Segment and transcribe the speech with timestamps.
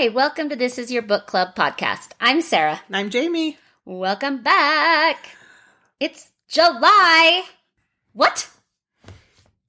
[0.00, 2.12] Hi, welcome to This Is Your Book Club podcast.
[2.18, 2.80] I'm Sarah.
[2.86, 3.58] And I'm Jamie.
[3.84, 5.36] Welcome back.
[6.00, 7.42] It's July.
[8.14, 8.48] What?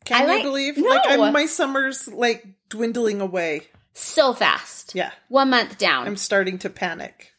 [0.05, 0.77] Can I you like- believe?
[0.77, 0.88] No.
[0.88, 3.63] Like I'm, my summer's like dwindling away.
[3.91, 4.95] So fast.
[4.95, 6.07] Yeah, One month down.
[6.07, 7.34] I'm starting to panic.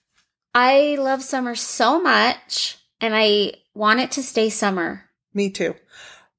[0.55, 5.77] I love summer so much and I want it to stay summer, Me too.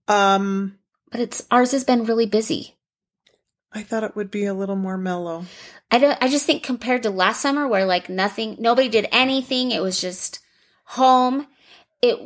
[0.07, 0.77] Um,
[1.11, 2.75] but it's ours has been really busy.
[3.75, 5.45] I thought it would be a little more mellow.
[5.93, 9.69] I don't I just think compared to last summer where like nothing nobody did anything,
[9.71, 10.39] it was just
[10.85, 11.45] home.
[12.01, 12.19] It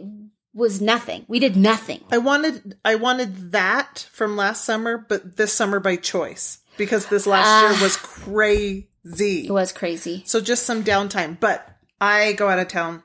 [0.53, 1.25] was nothing.
[1.27, 2.01] We did nothing.
[2.09, 7.27] I wanted I wanted that from last summer, but this summer by choice because this
[7.27, 7.69] last Ah.
[7.73, 9.47] year was crazy.
[9.47, 10.23] It was crazy.
[10.25, 11.37] So just some downtime.
[11.39, 11.67] But
[11.99, 13.03] I go out of town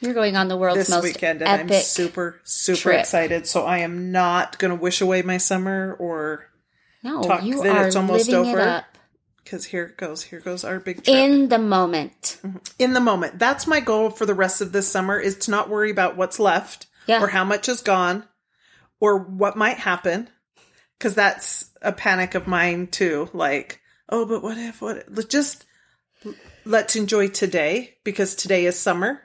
[0.00, 3.00] You're going on the world's this most weekend and epic I'm super super trip.
[3.00, 3.46] excited.
[3.48, 6.46] So I am not going to wish away my summer or
[7.02, 8.60] No, talk you that are it's almost living over.
[8.60, 8.84] it up
[9.46, 10.24] because here it goes.
[10.24, 11.16] Here goes our big trip.
[11.16, 12.38] in the moment.
[12.42, 12.56] Mm-hmm.
[12.80, 13.38] in the moment.
[13.38, 16.40] That's my goal for the rest of this summer is to not worry about what's
[16.40, 17.22] left Yeah.
[17.22, 18.24] or how much is gone
[19.00, 20.28] or what might happen
[20.98, 25.64] cuz that's a panic of mine too like oh but what if what let's just
[26.64, 29.20] let's enjoy today because today is summer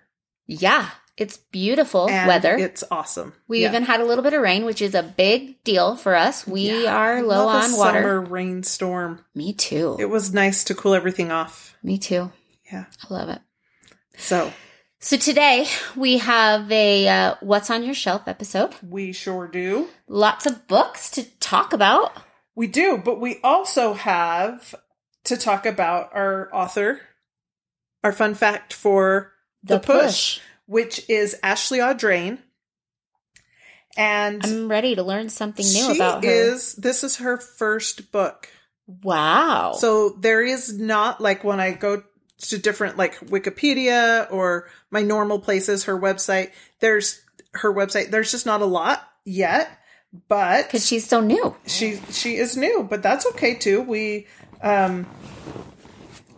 [0.45, 2.55] Yeah, it's beautiful and weather.
[2.57, 3.33] it's awesome.
[3.47, 3.69] we Yeah.
[3.69, 6.47] even had a little bit of rain, which is a big deal for us.
[6.47, 8.01] We Yeah, are low on water.
[8.01, 9.23] Summer rainstorm.
[9.35, 9.97] Me too.
[9.99, 11.75] It was nice to cool everything off.
[11.83, 12.31] Me too.
[12.71, 12.85] Yeah.
[13.09, 13.41] I love it.
[14.17, 14.51] So,
[14.99, 18.73] So today we have a uh, "What's on Your Shelf" episode.
[18.87, 19.89] we sure do.
[20.07, 22.11] Lots of books to talk about.
[22.55, 24.75] We do, but we also have
[25.23, 27.01] to talk about our author,
[28.03, 29.31] our fun fact for
[29.63, 30.39] The, push,
[30.71, 32.37] which is Ashley Audrain.
[33.97, 36.31] And I'm ready to learn something new about her.
[36.31, 38.47] is this is her first book.
[38.87, 39.73] wow.
[39.73, 42.03] So there is not like when I go
[42.43, 47.21] to different like Wikipedia or my normal places, her website, there's
[47.55, 49.77] her website, there's just not a lot yet.
[50.29, 51.53] But because she's so new.
[51.67, 53.81] she she is new, but that's okay too.
[53.81, 54.27] We
[54.61, 55.05] um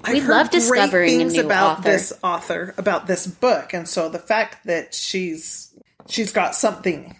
[0.08, 1.84] We love discovering a things about author.
[1.84, 5.74] this author, about this book, and so the fact that she's
[6.08, 7.16] she's got something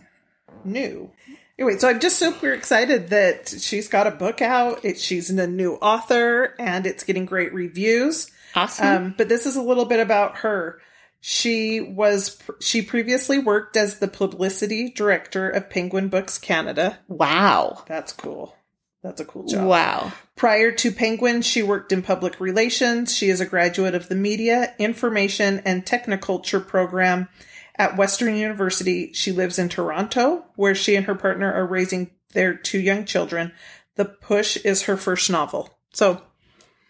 [0.64, 1.12] new.
[1.58, 4.84] Anyway, so I'm just super excited that she's got a book out.
[4.84, 8.32] It, she's a new author, and it's getting great reviews.
[8.56, 8.88] Awesome.
[8.88, 10.80] Um, but this is a little bit about her.
[11.22, 17.00] She was she previously worked as the publicity director of Penguin Books Canada.
[17.08, 17.84] wow.
[17.88, 18.56] That's cool.
[19.04, 19.68] That's a cool job.
[19.68, 20.14] Wow.
[20.38, 23.14] Prior to Penguin, she worked in public relations.
[23.14, 27.28] She is a graduate of the Media, Information, and Technoculture program
[27.76, 29.12] at Western University.
[29.14, 33.52] She lives in Toronto, where she and her partner are raising their two young children.
[33.96, 35.70] The Push is her first novel.
[35.92, 36.22] So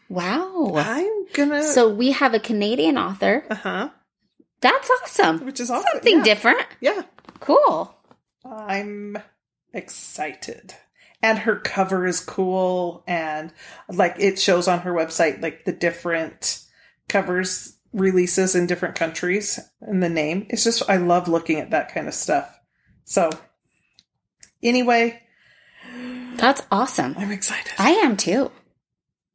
[0.07, 0.73] Wow.
[0.75, 1.63] I'm gonna.
[1.63, 3.45] So we have a Canadian author.
[3.49, 3.89] uh huh.
[4.61, 5.45] That's awesome.
[5.45, 5.89] Which is awesome.
[5.91, 6.23] Something yeah.
[6.23, 6.67] different.
[6.79, 7.01] Yeah.
[7.39, 7.93] Cool.
[8.45, 9.17] I'm
[9.73, 10.75] excited.
[11.23, 13.51] And her cover is cool and
[13.89, 16.61] like it shows on her website like the different
[17.07, 20.45] covers releases in different countries and the name.
[20.49, 22.59] It's just I love looking at that kind of stuff.
[23.05, 23.29] So
[24.61, 25.21] anyway,
[26.35, 27.15] That's awesome.
[27.17, 27.71] I'm excited.
[27.79, 28.51] I am too.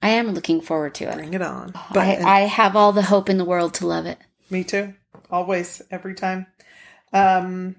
[0.03, 1.15] I am looking forward to it.
[1.15, 1.73] Bring it on.
[1.91, 4.19] I, I have all the hope in the world to love it.
[4.51, 4.95] me too.
[5.31, 6.47] Always, every time.
[7.13, 7.77] Um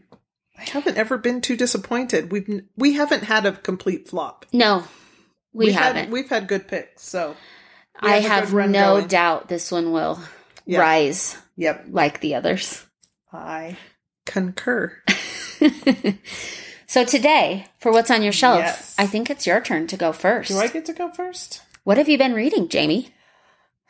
[0.59, 2.31] I haven't ever been too disappointed.
[2.31, 4.45] We've we haven't had a complete flop.
[4.51, 4.83] No,
[5.53, 6.03] we We've haven't.
[6.05, 7.35] Had, we've had good picks, so
[8.01, 9.07] we I have a have good run no going.
[9.07, 10.19] doubt this one will
[10.65, 10.79] Yeah.
[10.79, 11.85] rise Yep.
[11.91, 12.85] like the others.
[13.31, 13.77] I
[14.25, 15.01] concur.
[16.87, 18.95] so today, for what's on your shelf, Yes.
[18.97, 20.49] I think it's your turn to go first.
[20.49, 21.61] Do I get to go first?
[21.83, 23.13] What have you been reading, Jamie?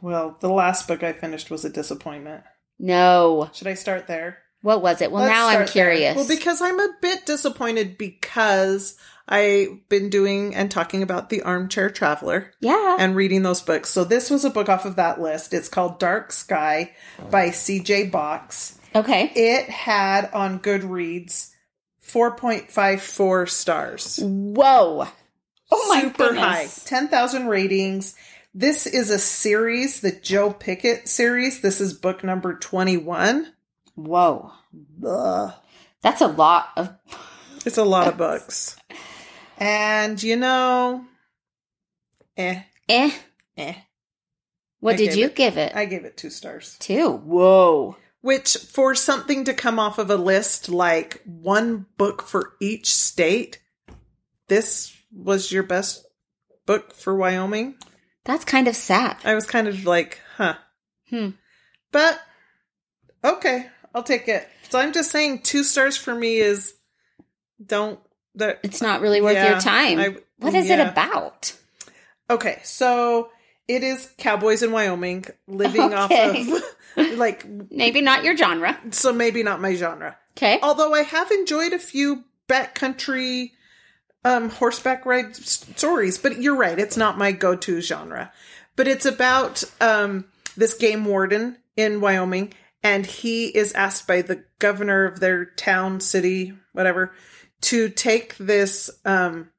[0.02, 2.46] Well, the last book I finished was a disappointment.
[2.80, 3.50] No.
[3.54, 4.38] Should I start there?
[4.62, 5.12] What was it?
[5.12, 5.72] Well, Let's now I'm start there.
[5.92, 6.16] curious.
[6.16, 8.98] Well, because I'm a bit disappointed because
[9.28, 12.98] I've been doing and talking about The Armchair Traveler yeah.
[13.00, 13.90] and reading those books.
[13.90, 15.54] So this was a book off of that list.
[15.54, 16.94] It's called Dark Sky
[17.30, 18.78] by CJ Box.
[18.96, 19.32] okay.
[19.36, 21.52] It had on Goodreads
[22.06, 24.20] 4.54 stars.
[24.22, 25.08] Whoa.
[25.72, 26.44] Oh my super goodness.
[26.44, 26.68] high
[27.00, 28.16] 10,000 ratings.
[28.56, 31.62] This is a series, the Joe Pickett series.
[31.62, 33.54] This is book number 21.
[34.04, 34.52] Whoa.
[35.06, 35.54] Ugh.
[36.02, 36.94] That's a lot of.
[37.66, 38.78] It's a lot of books.
[39.58, 41.04] And you know,
[42.38, 43.12] eh, Eh.
[43.58, 43.74] eh.
[44.80, 45.76] What I did you it- give it?
[45.76, 46.78] I gave it two stars.
[46.80, 47.12] Two.
[47.12, 47.98] Whoa.
[48.22, 53.60] Which, for something to come off of a list like one book for each state,
[54.48, 56.06] this was your best
[56.66, 57.76] book for Wyoming?
[58.24, 59.18] That's kind of sad.
[59.26, 60.56] I was kind of like, huh.
[61.10, 61.32] Hmm.
[61.92, 62.22] But
[63.24, 64.48] okay, I'll take it.
[64.70, 66.74] So I'm just saying, two stars for me is
[67.66, 68.00] don't
[68.36, 68.60] that.
[68.64, 70.00] It's not really worth Yeah, your time.
[70.00, 71.56] I- what is it about?
[72.30, 73.30] Okay, so
[73.68, 75.94] it is cowboys in Wyoming living Okay.
[75.96, 76.64] off
[76.98, 78.80] of like Maybe not your genre.
[78.92, 80.16] so maybe not my genre.
[80.38, 80.60] Okay.
[80.64, 83.52] Although I have enjoyed a few backcountry
[84.24, 88.32] um horseback ride stories, but you're right, it's not my go-to genre.
[88.76, 90.26] But it's about um
[90.56, 92.54] this game warden in Wyoming
[92.84, 97.14] and he is asked by the governor of their town, city, whatever,
[97.62, 99.50] to take this um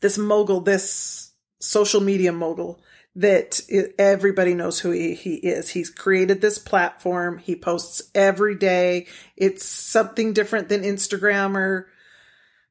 [0.00, 2.80] this mogul, this social media mogul
[3.16, 3.60] that
[3.98, 5.70] everybody knows who he, he is.
[5.70, 7.38] He's created this platform.
[7.38, 9.08] He posts every day.
[9.36, 11.88] It's something different than Instagram or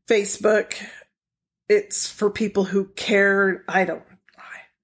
[0.08, 0.76] Facebook.
[1.68, 3.66] It's for people who care.
[3.68, 4.04] I don't,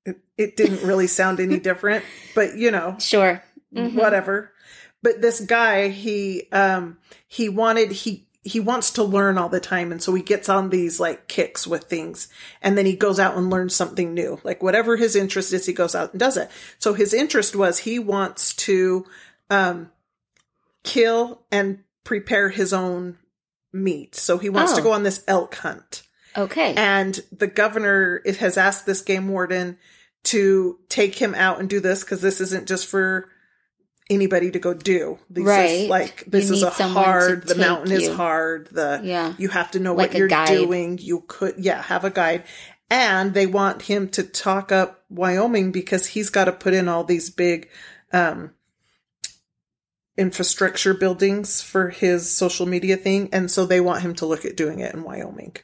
[0.05, 2.03] it, it didn't really sound any different,
[2.35, 3.41] but you know, Sure.
[3.75, 3.95] Mhm.
[3.95, 4.51] whatever.
[5.01, 6.97] But this guy, he um
[7.27, 10.69] he wanted he he wants to learn all the time and so he gets on
[10.69, 12.27] these like kicks with things
[12.61, 14.39] and then he goes out and learns something new.
[14.43, 16.49] Like whatever his interest is, he goes out and does it.
[16.77, 19.05] So his interest was he wants to
[19.49, 19.91] um
[20.83, 23.17] kill and prepare his own
[23.71, 24.15] meat.
[24.15, 24.83] So he wants to Oh.
[24.83, 26.03] go on this elk hunt.
[26.37, 26.73] Okay.
[26.75, 29.77] And the governor it has asked this game warden
[30.25, 33.29] to take him out and do this because this isn't just for
[34.09, 35.17] anybody to go do.
[35.29, 35.69] This Right.
[35.69, 37.47] is like this You is a hard.
[37.47, 38.67] The mountain is hard.
[38.71, 39.33] The yeah.
[39.37, 40.47] you have to know Like what you're guide.
[40.49, 40.97] doing.
[41.01, 42.43] You could yeah have a guide.
[42.89, 47.03] And they want him to talk up Wyoming because he's got to put in all
[47.03, 47.69] these big
[48.11, 48.51] um
[50.15, 54.55] infrastructure buildings for his social media thing and so they want him to look at
[54.55, 55.55] doing it in Wyoming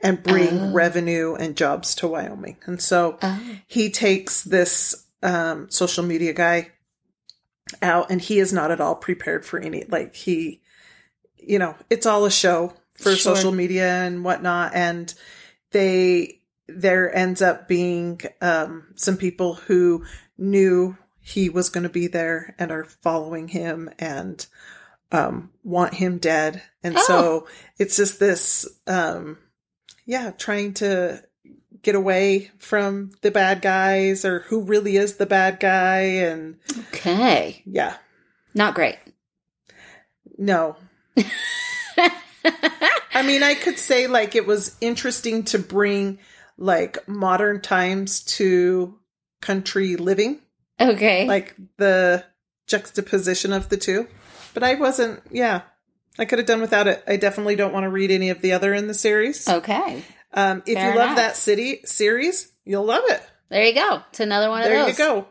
[0.00, 0.72] and bring Oh.
[0.72, 2.58] revenue and jobs to Wyoming.
[2.64, 3.40] And so Oh.
[3.66, 6.70] he takes this um, social media guy
[7.80, 10.60] out and he is not at all prepared for any like he
[11.36, 13.34] you know it's all a show for Sure.
[13.36, 15.14] social media and whatnot and
[15.70, 20.04] they there ends up being um, some people who
[20.38, 24.46] knew he was going to be there and are following him and
[25.10, 27.04] um, want him dead and Oh.
[27.06, 27.46] so
[27.78, 29.38] it's just this um,
[30.06, 31.22] yeah trying to
[31.82, 36.56] get away from the bad guys or who really is the bad guy and
[36.88, 37.62] Okay.
[37.66, 37.96] yeah
[38.54, 38.98] Not great.
[40.38, 40.76] no
[43.14, 46.18] i mean i could say like it was interesting to bring
[46.58, 48.98] like modern times to
[49.40, 50.38] country living
[50.80, 51.26] okay.
[51.26, 52.24] like the
[52.66, 54.06] juxtaposition of the two
[54.54, 55.62] but i wasn't yeah
[56.18, 58.52] i could have done without it i definitely don't want to read any of the
[58.52, 60.02] other in the series okay.
[60.34, 61.16] Um if fair you love enough.
[61.16, 64.02] that city series you'll love it There you go.
[64.10, 64.96] It's another one there of those.
[64.96, 65.28] There you go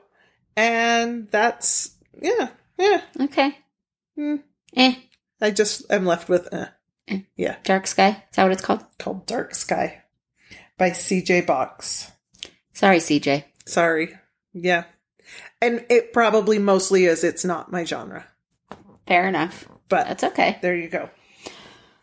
[0.56, 3.58] and that's yeah yeah Okay.
[4.16, 4.36] Hmm.
[4.76, 4.96] Eh.
[5.42, 6.68] i just i'm left with uh,
[7.08, 7.22] Eh.
[7.36, 8.10] yeah Dark Sky.
[8.30, 8.84] Is that what it's called?
[9.00, 10.02] called dark sky
[10.78, 12.12] by cj box
[12.74, 13.44] Sorry, CJ.
[13.66, 14.14] sorry
[14.54, 14.84] yeah
[15.62, 18.26] and it probably mostly is it's not my genre
[19.08, 19.68] Fair enough.
[19.90, 20.58] but That's okay.
[20.62, 21.10] there you go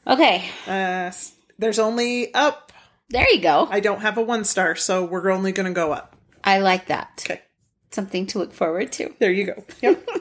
[0.06, 0.44] Okay.
[0.66, 1.10] uh
[1.58, 2.67] there's only up
[3.10, 3.66] There you go.
[3.70, 7.24] i don't have a one star so we're only gonna go up I like that.
[7.26, 7.42] okay
[7.90, 9.14] Something to look forward to.
[9.18, 10.06] there you go yep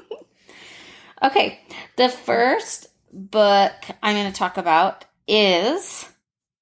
[1.24, 1.60] Okay.
[1.96, 6.08] The first book I'm going to talk about is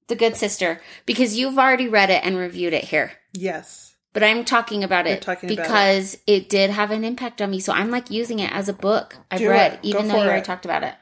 [0.08, 3.12] The Good Sister because you've already read it and reviewed it here.
[3.34, 6.48] yes But I'm talking about it talking about because it.
[6.50, 7.60] did have an impact on me.
[7.60, 9.80] So I'm like using it as a book I've Do read, it.
[9.84, 10.46] Even though you already it.
[10.46, 10.96] talked about it.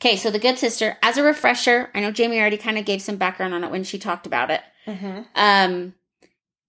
[0.00, 3.02] Okay, so The Good Sister, as a refresher, I know Jamie already kind of gave
[3.02, 4.62] some background on it when she talked about it.
[4.86, 5.20] mm-hmm.
[5.34, 5.94] Um,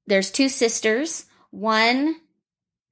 [0.05, 1.25] there's two sisters.
[1.51, 2.15] One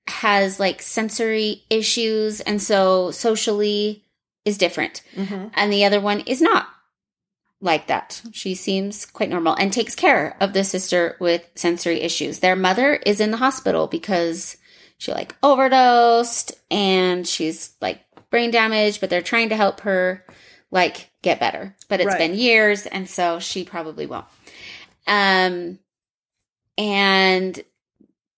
[0.08, 4.06] has like sensory issues, and so socially
[4.46, 5.48] is different, Mm-hmm.
[5.54, 6.68] and the other one is not
[7.62, 8.22] like that.
[8.32, 12.40] She seems quite normal and takes care of the sister with sensory issues.
[12.40, 14.56] Their mother is in the hospital because
[14.98, 18.00] she like overdosed and she's like
[18.32, 20.26] brain damage, but they're trying to help her
[20.72, 21.76] like get better.
[21.88, 22.18] But it's Right.
[22.20, 24.26] been years and so she probably won't.
[25.08, 25.80] Um
[26.78, 27.64] and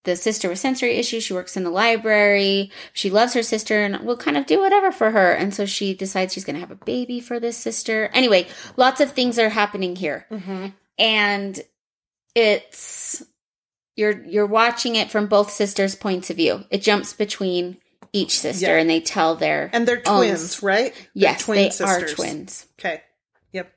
[0.03, 2.71] the sister with sensory issues, she works in the library.
[2.93, 5.31] She loves her sister and will kind of do whatever for her.
[5.33, 8.10] And so she decides she's going to have a baby for this sister.
[8.13, 10.25] Anyway, lots of things are happening here.
[10.31, 10.67] Mm-hmm.
[10.98, 11.62] And
[12.33, 13.21] it's
[13.95, 16.63] you're you're watching it from both sisters' points of view.
[16.71, 17.77] It jumps between
[18.13, 18.77] each sister Yeah.
[18.81, 20.57] and they tell their and they're Owns.
[20.57, 22.11] twins right They're yes, twin they sisters.
[22.11, 22.65] are twins.
[22.79, 23.01] okay
[23.51, 23.71] yep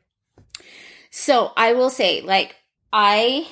[1.10, 2.56] So I will say, like,
[2.92, 3.46] I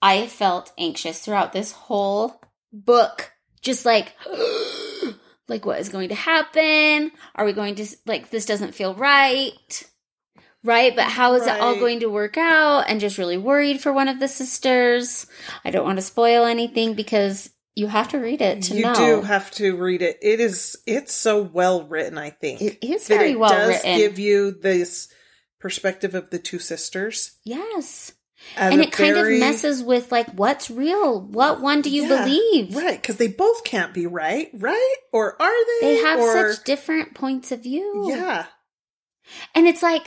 [0.00, 2.40] I felt anxious throughout this whole
[2.72, 3.32] book.
[3.60, 4.14] Just like,
[5.48, 7.10] like what is going to happen?
[7.34, 9.82] Are we going to, like, this doesn't feel right?
[10.62, 10.94] Right?
[10.94, 12.84] But how is it all going to work out?
[12.88, 15.26] And just really worried for one of the sisters.
[15.64, 18.94] I don't want to spoil anything because you have to read it to you know.
[18.94, 20.18] do have to read it.
[20.22, 22.60] It is it's so well written, I think.
[22.60, 23.96] it is very it well does written.
[23.96, 25.08] give you this
[25.60, 27.36] perspective of the two sisters.
[27.44, 28.12] yes.
[28.56, 31.20] And it kind very- of messes with like what's real?
[31.20, 32.76] What one do you Yeah, believe?
[32.76, 34.94] Right, because they both can't be right, right?
[35.12, 35.94] Or are they?
[35.94, 38.06] They have or, such different points of view.
[38.08, 38.46] Yeah,
[39.56, 40.04] And it's like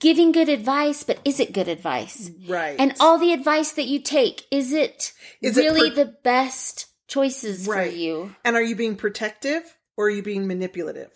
[0.00, 2.30] giving good advice, but is it good advice?
[2.48, 2.76] right.
[2.78, 6.86] And all the advice that you take, is it Is it really per- the best
[7.06, 7.90] choices Right.
[7.90, 8.34] for you?
[8.44, 9.62] And are you being protective
[9.96, 11.10] or are you being manipulative?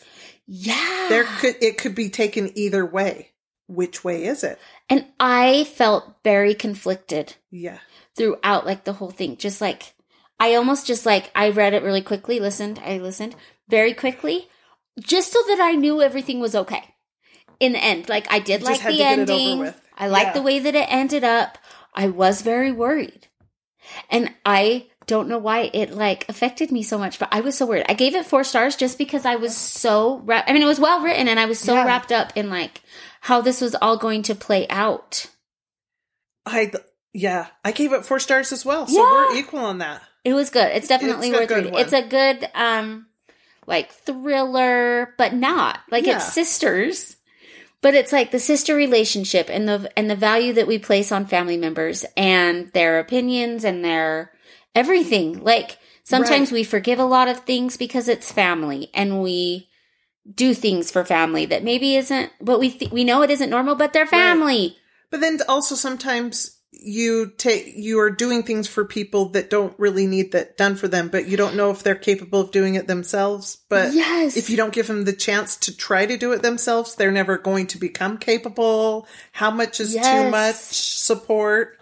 [0.47, 1.07] Yeah.
[1.09, 3.31] There could it could be taken either way.
[3.67, 4.59] Which way is it?
[4.91, 7.79] and I felt very conflicted Yeah.
[8.17, 9.38] throughout like the whole thing.
[9.38, 9.95] Just like
[10.38, 13.35] I almost just like I read it really quickly, listened, I listened
[13.69, 14.49] very quickly,
[15.00, 16.94] just so that I knew everything was okay.
[17.61, 19.75] In the end, like I did You like the to get it over ending.
[19.96, 20.32] I like Yeah.
[20.32, 21.58] the way that it ended up.
[21.94, 23.28] I was very worried.
[24.11, 27.66] And I don't know why it like affected me so much, but I was so
[27.66, 27.84] worried.
[27.88, 30.49] I gave it four stars just because I was so wrapped.
[30.49, 31.84] I mean, it was well written and I was so Yeah.
[31.84, 32.80] wrapped up in like
[33.20, 35.26] how this was all going to play out.
[36.46, 36.73] I
[37.12, 38.87] yeah, I gave it four stars as well.
[38.87, 39.11] So Yeah.
[39.12, 40.02] we're equal on that.
[40.25, 40.73] It was good.
[40.75, 41.73] It's definitely It's worth good reading.
[41.73, 41.82] one.
[41.82, 43.06] It's a good um
[43.66, 45.78] like thriller, but not.
[45.90, 46.16] Like Yeah.
[46.16, 47.16] it's sisters.
[47.85, 51.26] But it's like the sister relationship and the and the value that we place on
[51.26, 54.33] family members and their opinions and their
[54.75, 55.45] everything.
[55.45, 56.61] Like sometimes Right.
[56.61, 59.69] we forgive a lot of things because it's family and we
[60.35, 63.75] do things for family that maybe isn't but we th- we know it isn't normal
[63.75, 64.79] but they're family.
[65.11, 70.07] But then also sometimes you take you are doing things for people that don't really
[70.07, 72.87] need that done for them, but you don't know if they're capable of doing it
[72.87, 73.59] themselves.
[73.69, 74.37] But Yes.
[74.37, 77.38] if you don't give them the chance to try to do it themselves, they're never
[77.38, 79.07] going to become capable.
[79.33, 81.78] How much is too much support?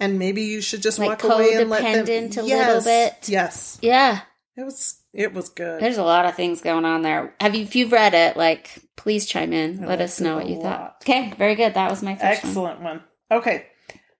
[0.00, 2.06] And maybe you should just Like walk away and let them.
[2.06, 3.28] a little bit.
[3.28, 4.20] Yes, Yeah.
[4.56, 4.96] it was.
[5.14, 5.82] It was good.
[5.82, 7.34] There's a lot of things going on there.
[7.38, 9.84] Have you, if you've read it, like, please chime in.
[9.84, 10.62] I Let us know what you lot.
[10.62, 10.96] thought.
[11.02, 11.74] Okay, very good.
[11.74, 12.50] That was my first one.
[12.50, 13.02] Excellent one.
[13.30, 13.66] Okay,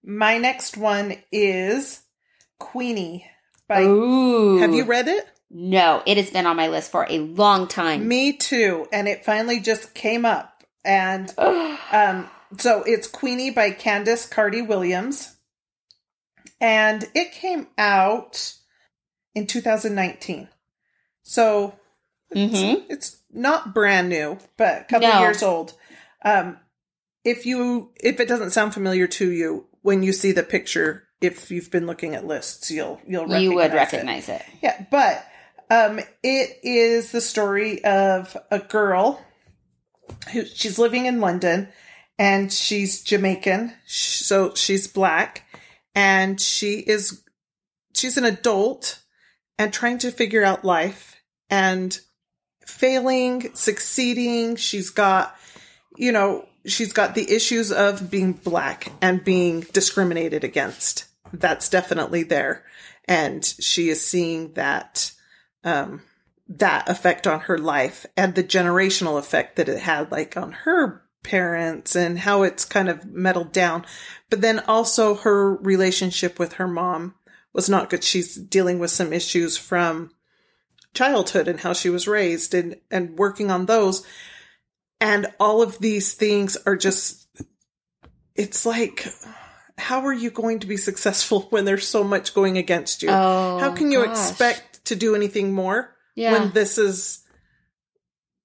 [0.04, 2.00] my next one is
[2.58, 3.26] Queenie
[3.68, 3.82] by.
[3.82, 4.58] Ooh.
[4.58, 5.26] Have you read it?
[5.50, 8.08] No, it has been on my list for a long time.
[8.08, 8.86] Me too.
[8.92, 10.64] And it finally just came up.
[10.84, 12.28] And um,
[12.58, 15.36] so it's Queenie by Candice Carty-Williams.
[16.60, 18.54] And it came out
[19.34, 20.48] in 2019.
[21.22, 21.74] So
[22.30, 22.84] it's, Mhm.
[22.88, 25.20] it's not brand new, but a couple No.
[25.20, 25.74] years old.
[26.24, 26.58] Um,
[27.24, 31.50] if you if it doesn't sound familiar to you when you see the picture, if
[31.50, 33.74] you've been looking at lists, you'll you'll recognize you would it.
[33.74, 34.42] recognize it.
[34.62, 35.26] Yeah, but
[35.70, 39.20] um, it is the story of a girl
[40.32, 41.68] who she's living in London
[42.18, 45.44] and she's Jamaican, so she's black,
[45.94, 47.22] and she is
[47.94, 49.02] she's an adult
[49.58, 51.16] and trying to figure out life
[51.50, 51.98] and
[52.66, 54.56] failing, succeeding.
[54.56, 55.36] She's got,
[55.96, 61.06] you know, she's got the issues of being black and being discriminated against.
[61.32, 62.64] That's definitely there.
[63.06, 65.12] And she is seeing that,
[65.64, 66.02] um,
[66.48, 71.02] that effect on her life and the generational effect that it had like on her
[71.22, 73.84] parents and how it's kind of meddled down.
[74.28, 77.14] But then also her relationship with her mom
[77.52, 78.04] was not good.
[78.04, 80.10] She's dealing with some issues from
[80.94, 84.06] childhood and how she was raised and, and working on those.
[85.02, 87.26] And all of these things are just,
[88.36, 89.06] it's like,
[89.76, 93.08] how are you going to be successful when there's so much going against you?
[93.10, 94.16] Oh, how can you gosh.
[94.16, 96.32] expect to do anything more Yeah.
[96.32, 97.24] when this is,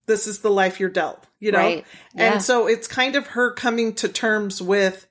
[0.08, 1.60] this is the life you're dealt, you know?
[1.60, 1.86] Right.
[2.16, 2.34] Yeah.
[2.34, 5.06] And so it's kind of her coming to terms with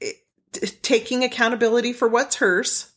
[0.00, 0.16] it,
[0.52, 2.90] t- taking accountability for what's hers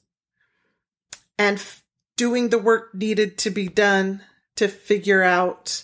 [1.38, 1.84] and f-
[2.18, 4.22] doing the work needed to be done
[4.56, 5.84] to figure out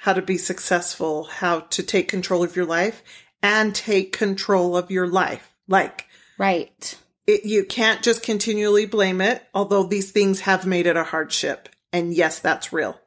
[0.00, 3.02] how to be successful, how to take control of your life
[3.42, 5.54] and take control of your life.
[5.68, 6.06] Like
[6.38, 6.96] right.
[7.26, 11.68] it, you can't just continually blame it, although these things have made it a hardship.
[11.92, 12.98] And yes, that's real.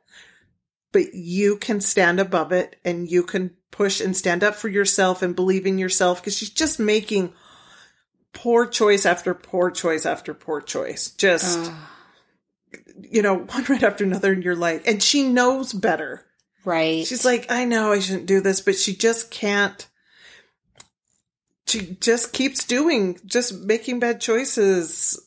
[0.92, 5.24] But you can stand above it and you can push and stand up for yourself
[5.24, 7.34] and believe in yourself because she's just making
[8.34, 11.10] poor choice after poor choice after poor choice.
[11.10, 11.74] Just, Ugh.
[13.02, 14.84] you know, one right after another in your life.
[14.86, 16.28] And she knows better.
[16.66, 17.06] Right.
[17.06, 19.88] She's like, I know I shouldn't do this, but she just can't.
[21.68, 25.20] she just keeps doing, just making bad choices,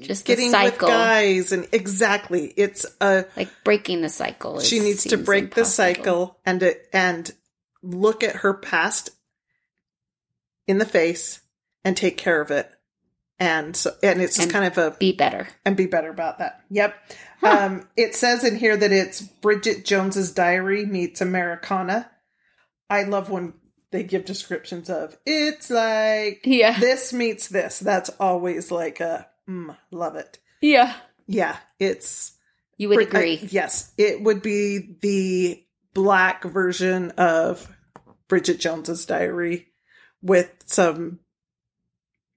[0.00, 4.60] Just getting with guys, and exactly, it's a Like breaking the cycle.
[4.60, 7.30] she needs to break the cycle and and
[7.82, 9.10] look at her past
[10.66, 11.40] in the face
[11.84, 12.70] and take care of it.
[13.38, 15.48] And so, and it's just And kind of a Be better.
[15.64, 16.60] and be better about that.
[16.70, 16.94] Yep.
[17.44, 17.66] Huh.
[17.66, 22.10] Um, it says in here that it's Bridget Jones's Diary meets Americana.
[22.88, 23.54] I love when
[23.90, 26.78] they give descriptions of it's like Yeah.
[26.80, 27.78] this meets this.
[27.78, 30.38] That's always like a mm, love it.
[30.60, 30.94] Yeah.
[31.26, 32.32] Yeah, it's
[32.76, 33.38] You would agree.
[33.42, 37.70] I- yes, it would be the black version of
[38.28, 39.68] Bridget Jones's Diary
[40.22, 41.20] with some.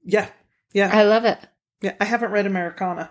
[0.05, 0.29] Yeah,
[0.73, 1.39] yeah, I love it.
[1.81, 1.95] yeah.
[1.99, 3.09] I haven't read Americana,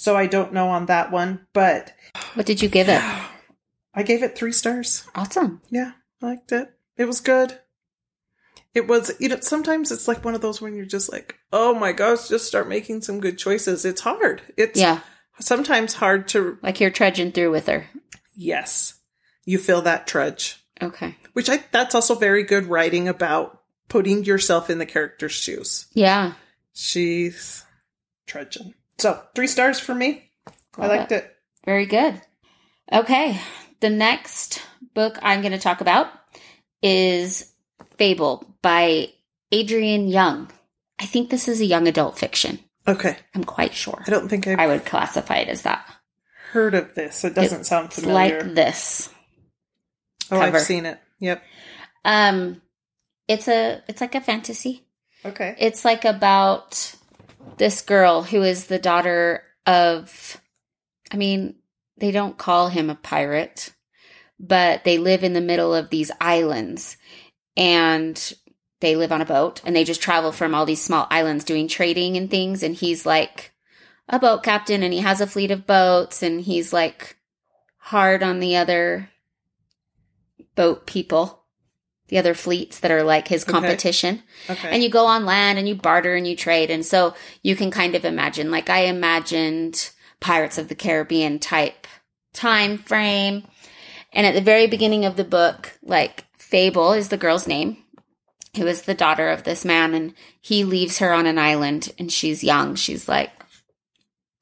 [0.00, 1.92] so I don't know on that one, but
[2.34, 3.02] What did you give it?
[3.94, 5.04] I gave it three stars.
[5.14, 5.60] Awesome.
[5.68, 5.92] Yeah,
[6.22, 6.72] I liked it.
[6.96, 7.58] It was good.
[8.72, 11.74] It was, you know, sometimes it's like one of those when you're just like, oh
[11.74, 13.84] my gosh, just start making some good choices.
[13.84, 14.40] It's hard.
[14.56, 15.00] It's Yeah.
[15.40, 17.88] sometimes hard to, Like you're trudging through with her.
[18.36, 18.94] yes,
[19.44, 21.16] you feel that trudge, Okay.
[21.34, 25.86] which I, that's also very good writing about putting yourself in the character's shoes.
[25.92, 26.34] Yeah.
[26.72, 27.64] She's
[28.26, 28.74] trudging.
[29.00, 30.30] So three stars for me.
[30.78, 31.34] I liked it.
[31.64, 32.20] Very good.
[32.92, 33.40] Okay.
[33.80, 34.62] The next
[34.94, 36.08] book I'm going to talk about
[36.82, 37.50] is
[37.96, 39.08] Fable by
[39.52, 40.50] Adrienne Young.
[40.98, 42.58] I think this is a young adult fiction.
[42.86, 43.16] Okay.
[43.34, 44.02] I'm quite sure.
[44.06, 45.86] I don't think I've I would classify it as that.
[46.52, 47.24] heard of this.
[47.24, 48.42] It doesn't sound It's familiar.
[48.42, 49.08] like this.
[50.30, 50.56] oh, cover.
[50.58, 50.98] I've seen it.
[51.20, 51.42] Yep.
[52.04, 52.60] Um
[53.28, 54.86] it's a it's like a fantasy.
[55.24, 55.54] Okay.
[55.58, 56.94] It's like about
[57.56, 60.40] this girl who is the daughter of,
[61.12, 61.56] I mean,
[61.98, 63.72] they don't call him a pirate,
[64.38, 66.96] but they live in the middle of these islands
[67.56, 68.32] and
[68.80, 71.68] they live on a boat and they just travel from all these small islands doing
[71.68, 72.62] trading and things.
[72.62, 73.52] And he's like
[74.08, 77.16] a boat captain and he has a fleet of boats and he's like
[77.76, 79.10] hard on the other
[80.54, 81.39] boat people,
[82.10, 83.52] the other fleets that are like his Okay.
[83.52, 84.22] competition.
[84.50, 84.68] Okay.
[84.70, 86.70] and you go on land and you barter and you trade.
[86.70, 91.86] And so you can kind of imagine like i imagined pirates of the caribbean type
[92.34, 93.44] time frame.
[94.12, 97.78] And at the very beginning of the book like fable is the girl's name
[98.56, 99.94] who is the daughter of this man.
[99.94, 102.74] And he leaves her on an island and she's young.
[102.74, 103.30] She's like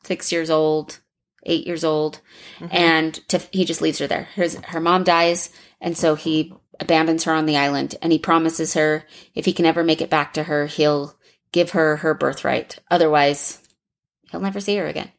[0.05, 1.01] six years old
[1.45, 2.21] eight years old
[2.61, 2.69] Mhm.
[2.73, 4.29] and to, he just leaves her there.
[4.35, 7.97] His, her mom dies, and so he abandons her on the island.
[8.03, 11.17] And he promises her if he can ever make it back to her, he'll
[11.53, 12.79] give her her birthright.
[12.91, 13.61] Otherwise,
[14.31, 15.11] he'll never see her again.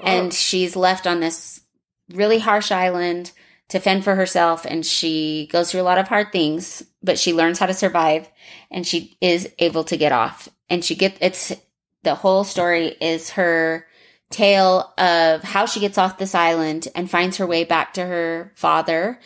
[0.00, 1.60] And she's left on this
[2.10, 3.32] really harsh island
[3.68, 7.34] to fend for herself, and she goes through a lot of hard things, but she
[7.34, 8.30] learns how to survive,
[8.70, 10.48] and she is able to get off.
[10.70, 11.52] And she get it's
[12.04, 13.86] the whole story is her
[14.30, 18.52] tale of how she gets off this island and finds her way back to her
[18.54, 19.18] father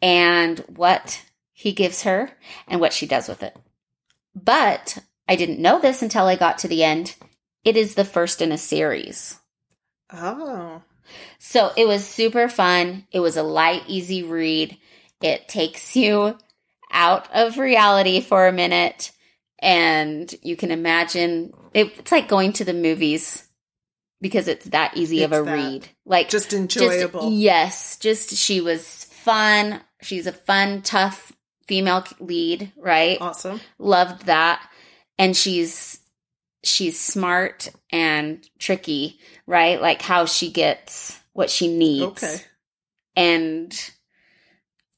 [0.00, 2.30] and what he gives her
[2.68, 3.56] and what she does with it.
[4.34, 7.16] But I didn't know this until I got to the end.
[7.64, 9.38] It is the first in a series.
[10.12, 10.82] Oh.
[11.38, 13.06] So it was super fun.
[13.10, 14.76] It was a light, easy read.
[15.20, 16.36] It takes you
[16.92, 19.12] out of reality for a minute
[19.58, 23.45] and you can imagine it, it's like going to the movies
[24.20, 25.52] because it's that easy of a that.
[25.52, 25.88] read.
[26.04, 27.30] Like Just just- enjoyable.
[27.32, 29.80] yes, just she was fun.
[30.02, 31.32] She's a fun, tough
[31.66, 33.18] female lead, right?
[33.20, 33.60] Awesome.
[33.78, 34.66] Loved that.
[35.18, 35.98] And she's
[36.62, 39.80] she's smart and tricky, right?
[39.80, 42.22] Like how she gets what she needs.
[42.22, 42.36] Okay.
[43.16, 43.90] And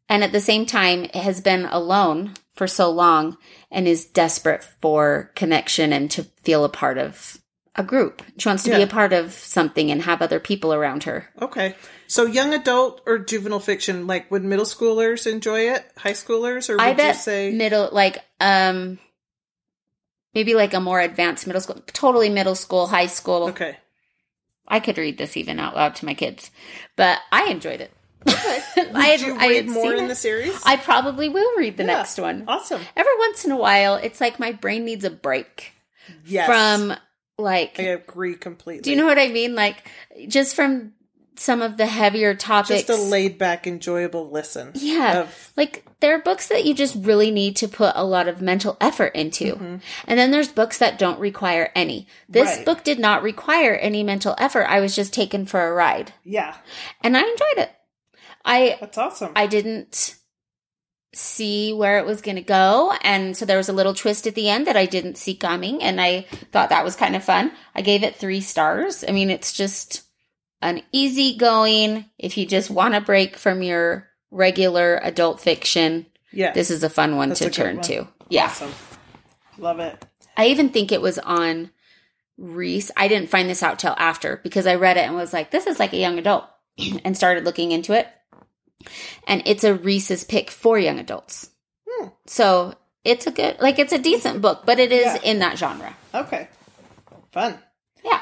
[0.09, 3.37] and at the same time has been alone for so long
[3.70, 7.38] and is desperate for connection and to feel a part of
[7.78, 8.22] a group.
[8.36, 11.26] She wants to be a part of something and have other people around her.
[11.40, 11.76] Okay.
[12.08, 15.90] So young adult or juvenile fiction, like would middle schoolers enjoy it?
[15.96, 16.68] High schoolers?
[16.68, 18.98] Or would I bet you say middle like um
[20.34, 23.76] maybe like a more advanced middle school totally middle school high school Okay.
[24.68, 26.50] i could read this even out loud to my kids
[26.96, 27.90] but i enjoyed it
[28.28, 28.62] Okay.
[28.94, 30.08] I had- you I read had more in it.
[30.08, 30.60] the series?
[30.66, 31.94] i probably will read the Yeah.
[31.94, 32.80] next one awesome.
[32.96, 35.72] every once in a while it's like my brain needs a break
[36.24, 36.46] Yes.
[36.46, 36.94] from
[37.38, 38.83] like I agree completely.
[38.83, 39.88] do you know what i mean like
[40.27, 40.92] just from
[41.37, 44.72] some of the heavier topics just a laid back, enjoyable listen.
[44.74, 45.20] Yeah.
[45.20, 48.40] Of, like there are books that you just really need to put a lot of
[48.42, 49.55] mental effort into.
[49.55, 49.81] Mhm.
[50.09, 52.09] And then there's books that don't require any.
[52.29, 52.66] This Right.
[52.66, 54.64] book did not require any mental effort.
[54.64, 56.12] I was just taken for a ride.
[56.24, 56.57] Yeah.
[57.05, 57.70] And I enjoyed it.
[58.44, 59.31] I That's awesome.
[59.37, 60.16] I didn't
[61.18, 62.92] see where it was going to go.
[63.02, 65.83] And so there was a little twist at the end that I didn't see coming.
[65.83, 67.52] And I thought that was kind of fun.
[67.74, 69.04] I gave it three stars.
[69.07, 70.02] I mean, it's just
[70.62, 76.52] an easy going, if you just want to break from your regular adult fiction, Yeah.
[76.52, 77.85] this is a fun one That's to turn one.
[77.85, 78.09] to.
[78.28, 78.46] Yeah.
[78.46, 78.72] Awesome.
[79.59, 80.04] Love it.
[80.37, 81.70] I even think it was on
[82.37, 82.90] Reese.
[82.96, 85.66] I didn't find this out till after because I read it and was like, this
[85.66, 86.44] is like a young adult
[87.04, 88.07] and started looking into it.
[89.26, 91.50] And it's a Reese's pick for young adults.
[91.88, 92.08] Hmm.
[92.26, 95.20] So it's a good, like, it's a decent book, but it is Yeah.
[95.22, 95.94] in that genre.
[96.14, 96.48] Okay.
[97.32, 97.58] Fun.
[98.04, 98.20] Yeah.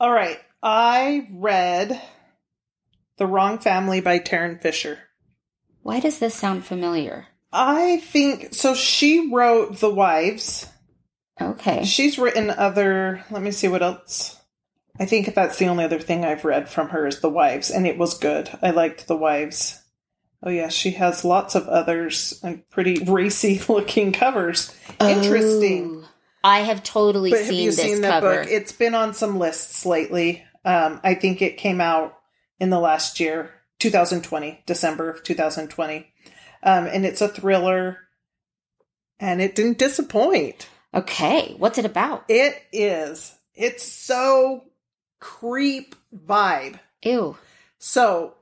[0.00, 0.38] All right.
[0.62, 2.00] I read
[3.18, 4.98] The Wrong Family by Tarryn Fisher.
[5.82, 7.26] Why does this sound familiar?
[7.52, 8.74] I think so.
[8.74, 10.66] She wrote The Wives.
[11.40, 11.84] Okay.
[11.84, 13.24] She's written other.
[13.30, 14.36] Let me see what else.
[14.98, 17.86] I think that's the only other thing I've read from her is The Wives, and
[17.86, 18.50] it was good.
[18.62, 19.80] I liked The Wives.
[20.46, 24.72] Oh yeah, she has lots of others and pretty racy looking covers.
[25.00, 26.04] Interesting.
[26.04, 26.08] Oh,
[26.44, 28.42] I have totally But have seen you this seen that cover.
[28.42, 28.48] book?
[28.48, 30.44] It's been on some lists lately.
[30.64, 32.16] Um, I think it came out
[32.60, 36.06] in the last year, 2020, December of 2020.
[36.62, 37.98] Um, and it's a thriller,
[39.18, 40.68] and it didn't disappoint.
[40.94, 41.56] okay.
[41.58, 42.24] What's it about?
[42.28, 43.34] It is.
[43.52, 44.62] It's so
[45.18, 46.78] creep vibe.
[47.02, 47.36] Ew.
[47.78, 48.34] So,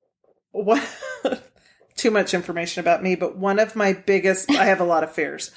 [0.52, 0.82] what?
[2.00, 5.12] Too much information about me, but one of my biggest, I have a lot of
[5.12, 5.50] fears,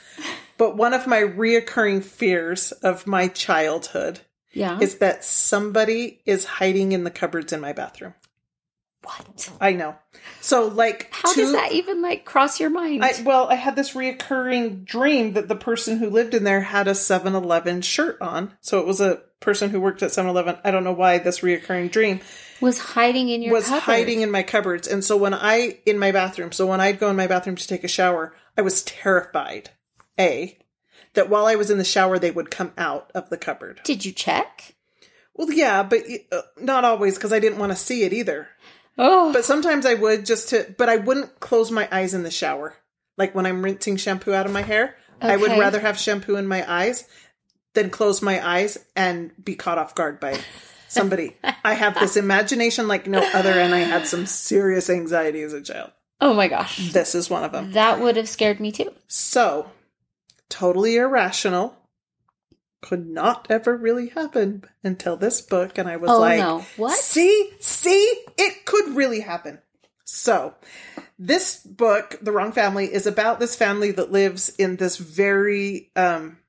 [0.58, 4.20] but one of my reoccurring fears of my childhood
[4.52, 4.80] Yeah.
[4.80, 8.14] is that somebody is hiding in the cupboards in my bathroom.
[9.04, 9.52] What?
[9.62, 9.96] I know.
[10.42, 13.04] So, like, How two- does that even like cross your mind?
[13.04, 16.88] I, well, I had this reoccurring dream that the person who lived in there had
[16.88, 18.54] a 7 Eleven shirt on.
[18.62, 20.58] So it was a person who worked at 7 Eleven.
[20.64, 22.22] I don't know why this reoccurring dream
[22.62, 23.82] was hiding in your was cupboard.
[23.82, 24.88] hiding in my cupboards.
[24.88, 27.68] And so when I, in my bathroom, so when I'd go in my bathroom to
[27.68, 29.72] take a shower, I was terrified.
[30.20, 30.58] A,
[31.16, 33.82] that while I was in the shower, they would come out of the cupboard.
[33.84, 34.76] Did you check?
[35.36, 38.48] Well, yeah, but uh, not always because I didn't want to see it either.
[38.98, 42.32] Oh, But sometimes I would just to, but I wouldn't close my eyes in the
[42.32, 42.76] shower.
[43.18, 46.48] Like when I'm rinsing shampoo out of my hair, I would rather have shampoo in
[46.48, 47.08] my eyes
[47.74, 50.40] than close my eyes and be caught off guard by
[50.88, 51.36] somebody.
[51.64, 55.62] I have this imagination like no other, and I had some serious anxiety as a
[55.62, 55.92] child.
[56.22, 56.92] oh my gosh.
[56.92, 57.72] This is one of them.
[57.72, 58.92] That would have scared me too.
[59.08, 59.72] So,
[60.50, 61.76] totally irrational.
[62.84, 66.66] Could not ever really happen until this book, and I was Oh like, no.
[66.76, 66.98] What?
[66.98, 69.60] See, see, it could really happen.
[70.04, 70.54] So,
[71.18, 76.40] this book, The Wrong Family, is about this family that lives in this very um,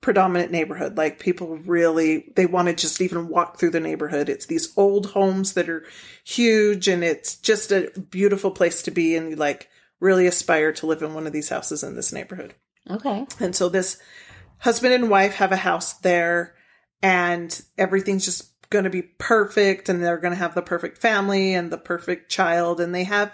[0.00, 0.96] predominant neighborhood.
[0.96, 4.28] Like, people really, they want to just even walk through the neighborhood.
[4.28, 5.84] It's these old homes that are
[6.22, 9.68] huge, and it's just a beautiful place to be, and you like
[9.98, 12.54] really aspire to live in one of these houses in this neighborhood.
[12.90, 13.26] Okay.
[13.40, 14.00] And so this
[14.62, 16.54] husband and wife have a house there
[17.02, 21.52] and everything's just going to be perfect and they're going to have the perfect family
[21.52, 23.32] and the perfect child and they have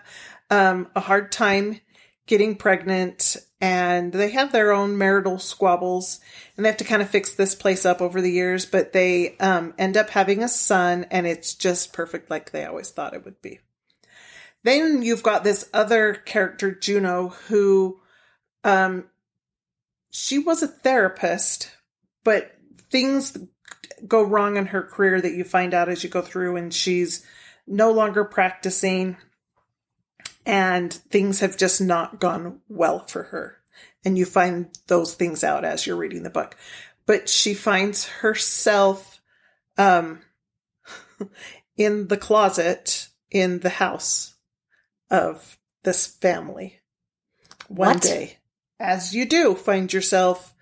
[0.51, 1.79] um, a hard time
[2.27, 6.19] getting pregnant and they have their own marital squabbles
[6.57, 9.37] and they have to kind of fix this place up over the years but they
[9.37, 13.25] um, end up having a son and it's just perfect like they always thought it
[13.27, 13.61] would be.
[14.65, 18.01] Then you've got this other character juno who
[18.65, 19.05] um,
[20.11, 21.71] she was a therapist,
[22.25, 22.57] but
[22.91, 23.37] things
[24.07, 27.25] go wrong in her career that you find out as you go through, and she's
[27.67, 29.17] no longer practicing,
[30.47, 33.57] and things have just not gone well for her.
[34.05, 36.57] And you find those things out as you're reading the book.
[37.05, 39.21] But she finds herself
[39.77, 40.21] um,
[41.77, 44.35] in the closet in the house
[45.11, 46.81] of this family
[47.69, 48.03] one What?
[48.03, 48.38] day
[48.81, 50.55] as you do, find yourself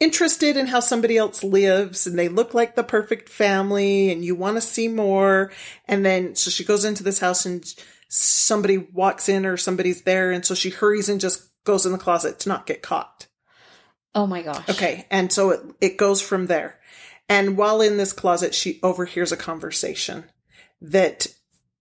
[0.00, 4.34] interested in how somebody else lives and they look like the perfect family and you
[4.34, 5.52] want to see more.
[5.86, 7.64] And then, so she goes into this house and
[8.08, 10.32] somebody walks in or somebody's there.
[10.32, 13.28] And so she hurries and just goes in the closet to not get caught.
[14.14, 14.68] Oh my gosh.
[14.68, 15.06] Okay.
[15.10, 16.78] And so it, it goes from there.
[17.28, 20.24] And while in this closet, she overhears a conversation
[20.80, 21.28] that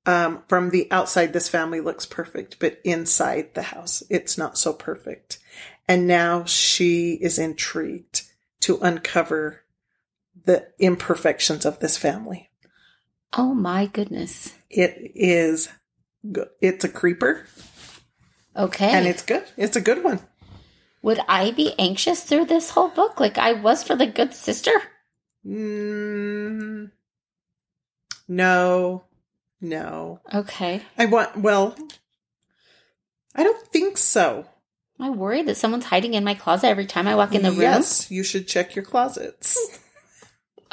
[0.05, 4.73] um, from the outside, this family looks perfect, but inside the house, it's not so
[4.73, 5.39] perfect.
[5.87, 8.23] And now she is intrigued
[8.61, 9.61] to uncover
[10.45, 12.49] the imperfections of this family.
[13.33, 14.53] Oh my goodness.
[14.69, 15.69] It is.
[16.61, 17.45] It's a creeper
[18.55, 18.91] Okay.
[18.91, 19.43] and it's good.
[19.57, 20.19] It's a good one.
[21.03, 24.71] Would I be anxious through this whole book like I was for the good sister?
[25.45, 26.91] Mm,
[28.27, 29.05] no,
[29.61, 30.19] no.
[30.33, 30.81] Okay.
[30.97, 31.75] I want, well,
[33.35, 34.45] I don't think so.
[34.99, 37.61] I worry that someone's hiding in my closet every time I walk in the room.
[37.61, 39.79] Yes, you should check your closets.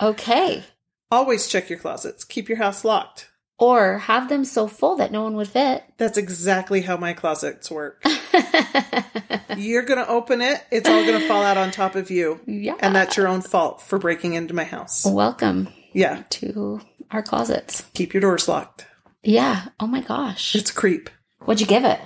[0.00, 0.62] Okay.
[1.10, 2.24] Always check your closets.
[2.24, 3.30] Keep your house locked.
[3.58, 5.82] Or have them so full that no one would fit.
[5.96, 8.02] That's exactly how my closets work.
[9.56, 12.38] You're going to open it, it's all going to fall out on top of you.
[12.46, 12.76] yeah.
[12.78, 15.04] And that's your own fault for breaking into my house.
[15.04, 17.84] Welcome Yeah, to our closets.
[17.94, 18.86] keep your doors locked.
[19.22, 19.66] Yeah.
[19.80, 20.54] Oh my gosh.
[20.54, 21.10] It's a creep.
[21.40, 22.00] What'd you give it?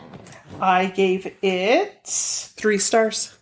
[0.61, 3.37] I gave it three stars.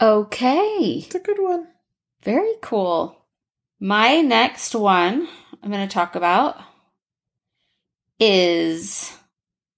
[0.00, 1.02] Okay.
[1.04, 1.68] It's a good one.
[2.22, 3.24] Very cool.
[3.80, 5.28] My next one
[5.62, 6.60] I'm going to talk about
[8.18, 9.12] is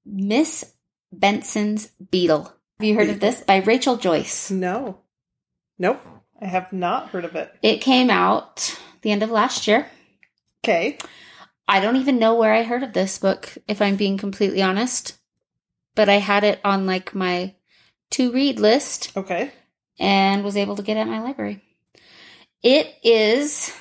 [0.04, 0.72] Miss
[1.12, 2.44] Benson's Beetle.
[2.78, 3.40] Have you heard of this?
[3.42, 4.50] By Rachel Joyce.
[4.50, 4.98] No.
[5.78, 6.00] Nope.
[6.40, 7.54] I have not heard of it.
[7.62, 9.86] It came out the end of last year.
[10.64, 10.98] Okay.
[11.68, 15.18] I don't even know where I heard of this book, if I'm being completely honest.
[15.94, 17.54] But I had it on like my
[18.10, 19.52] to read list Okay.
[19.98, 21.62] and was able to get it at my library.
[22.62, 23.72] It is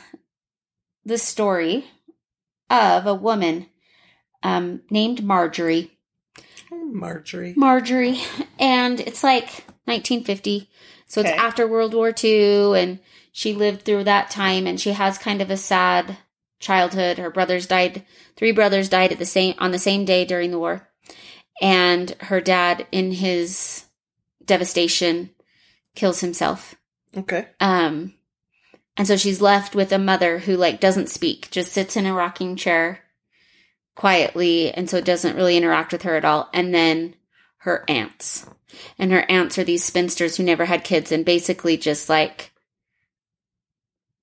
[1.05, 1.85] the story
[2.69, 3.67] of a woman
[4.41, 5.91] um, named Marjorie.
[6.71, 7.53] Marjorie.
[7.55, 8.19] Marjorie,
[8.59, 9.45] and it's like
[9.85, 10.69] 1950,
[11.05, 12.99] so it's after World War II, and
[13.31, 16.17] she lived through that time, and she has kind of a sad
[16.63, 17.17] childhood.
[17.17, 18.03] Her brothers died;
[18.35, 20.89] three brothers died at the same on the same day during the war,
[21.61, 23.85] and her dad, in his
[24.43, 25.29] devastation,
[25.95, 26.75] kills himself.
[27.15, 27.47] Okay.
[27.59, 28.13] Um,
[28.97, 32.13] and so she's left with a mother who like doesn't speak, just sits in a
[32.13, 32.99] rocking chair
[33.95, 36.49] quietly, and so doesn't really interact with her at all.
[36.53, 37.15] And then
[37.57, 38.47] her aunts,
[38.97, 42.51] and her aunts are these spinsters who never had kids, and basically just like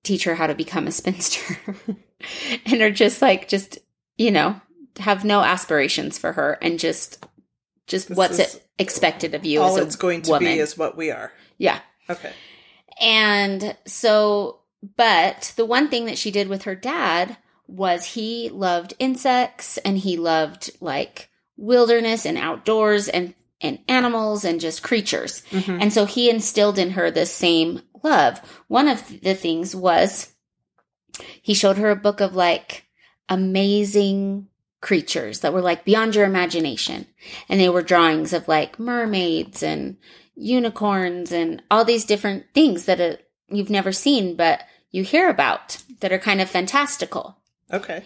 [0.03, 1.57] teach her how to become a spinster,
[2.65, 3.79] and are just like just
[4.17, 4.59] you know
[4.99, 7.25] have no aspirations for her, and just
[7.87, 10.53] just This what's it expected of you All it's going to woman.
[10.53, 11.31] be is what we are.
[11.57, 11.79] yeah.
[12.09, 12.31] Okay.
[12.99, 14.59] And so,
[14.97, 19.97] but the one thing that she did with her dad was he loved insects and
[19.97, 25.43] he loved like wilderness and outdoors and and animals and just creatures.
[25.51, 25.81] Mhm.
[25.81, 28.39] And so he instilled in her the same love.
[28.67, 30.30] One of the things was
[31.41, 32.85] he showed her a book of like
[33.29, 34.47] amazing
[34.81, 37.05] creatures that were like beyond your imagination.
[37.49, 39.97] And they were drawings of like mermaids and
[40.35, 43.17] unicorns and all these different things that uh,
[43.49, 47.37] you've never seen, but you hear about that are kind of fantastical
[47.71, 48.03] Okay.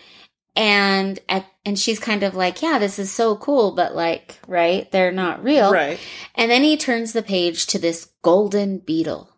[0.56, 4.92] and at, and she's kind of like, yeah, this is so cool, but like, right,
[4.92, 5.72] they're not real.
[5.72, 6.00] Right.
[6.36, 9.30] And then he turns the page to this golden beetle,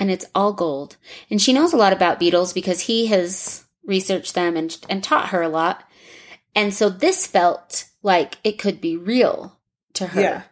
[0.00, 0.96] and it's all gold.
[1.30, 5.28] And she knows a lot about beetles because he has researched them and and taught
[5.28, 5.84] her a lot.
[6.56, 9.56] And so this felt like it could be real
[9.94, 10.20] to her.
[10.20, 10.42] Yeah.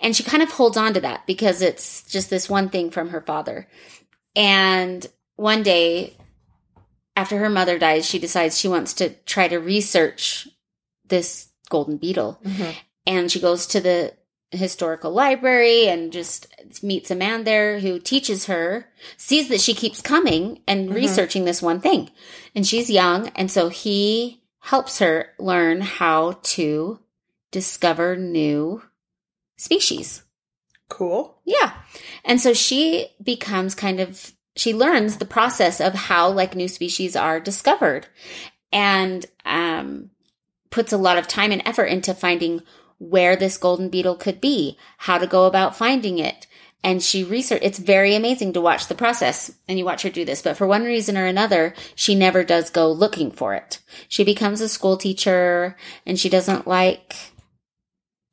[0.00, 3.10] And she kind of holds on to that because it's just this one thing from
[3.10, 3.68] her father.
[4.34, 6.16] And one day,
[7.16, 10.48] after her mother dies, she decides she wants to try to research
[11.06, 12.40] this golden beetle.
[12.44, 12.74] Mhm.
[13.06, 14.14] And she goes to the
[14.52, 16.46] historical library and just
[16.82, 18.86] meets a man there who teaches her,
[19.16, 20.94] sees that she keeps coming and Mhm.
[20.94, 22.10] researching this one thing.
[22.54, 23.28] And she's young.
[23.36, 26.98] And so he helps her learn how to
[27.50, 28.82] discover new
[29.56, 30.22] species.
[30.88, 31.38] Cool.
[31.44, 31.72] Yeah.
[32.24, 37.14] And so she becomes kind of she learns the process of how like new species
[37.14, 38.08] are discovered
[38.72, 40.10] and um
[40.70, 42.60] puts a lot of time and effort into finding
[43.00, 46.46] where this golden beetle could be, how to go about finding it.
[46.84, 50.24] And she research it's very amazing to watch the process and you watch her do
[50.24, 53.80] this, but for one reason or another, she never does go looking for it.
[54.08, 57.16] She becomes a school teacher and she doesn't like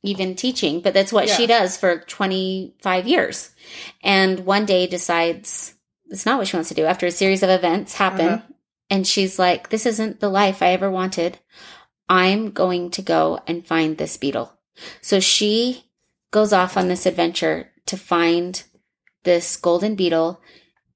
[0.04, 3.50] even teaching, but that's what she does for 25 years.
[4.04, 5.74] And one day decides
[6.10, 8.28] it's not what she wants to do after a series of events happen.
[8.28, 8.54] Uh-huh.
[8.90, 11.40] And she's like, this isn't the life I ever wanted.
[12.08, 14.57] I'm going to go and find this beetle.
[15.02, 15.86] So she
[16.32, 18.64] goes off on this adventure to find
[19.24, 20.42] this golden beetle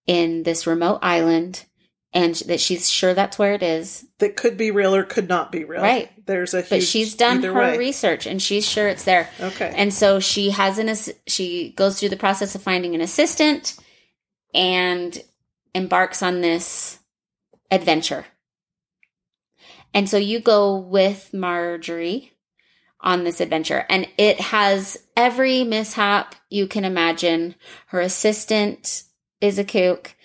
[0.06, 1.66] in this remote island
[2.14, 4.06] and that she's sure that's where it is.
[4.20, 5.82] That could be real or could not be real.
[5.82, 6.10] Right.
[6.26, 7.78] There's a huge, But she's done her way.
[7.78, 9.30] research and she's sure it's there.
[9.40, 9.72] Okay.
[9.76, 10.94] And so she has an
[11.28, 13.78] she goes through the process of finding an assistant
[14.54, 15.24] and
[15.74, 17.00] embarks on this
[17.70, 18.26] adventure.
[19.94, 22.34] And so you go with Marjorie
[23.02, 23.86] on this adventure.
[23.90, 27.56] And it has every mishap you can imagine.
[27.88, 29.04] Her assistant
[29.40, 30.16] is a kook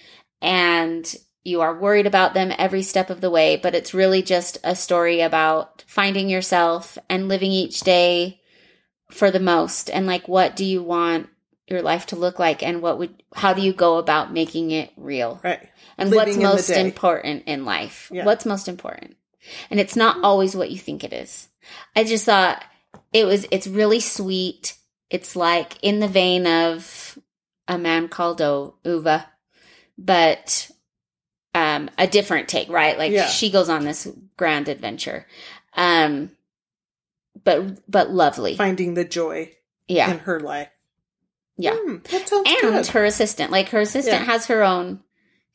[0.42, 4.58] and you are worried about them every step of the way, but it's really just
[4.64, 8.40] a story about finding yourself and living each day
[9.10, 9.88] for the most.
[9.88, 11.28] And like what do you want
[11.68, 12.62] your life to look like?
[12.62, 15.40] And what would how do you go about making it real?
[15.42, 15.66] Right.
[15.96, 18.10] and Living what's most important in life?
[18.12, 18.24] Yeah.
[18.24, 19.16] what's most important?
[19.70, 21.48] And it's not always what you think it is
[21.94, 22.62] i just thought
[23.12, 24.76] it was it's really sweet
[25.11, 27.18] it's like in the vein of
[27.68, 29.22] a man called o- Ove
[29.98, 30.70] but
[31.55, 33.26] um a different take right like Yeah.
[33.26, 35.26] she goes on this grand adventure
[35.74, 36.31] um
[37.44, 39.52] but but lovely Finding the joy
[39.88, 40.68] yeah in her life.
[41.57, 41.74] yeah
[42.26, 42.87] sounds and good.
[42.88, 44.24] her assistant like her assistant Yeah.
[44.33, 45.00] has her own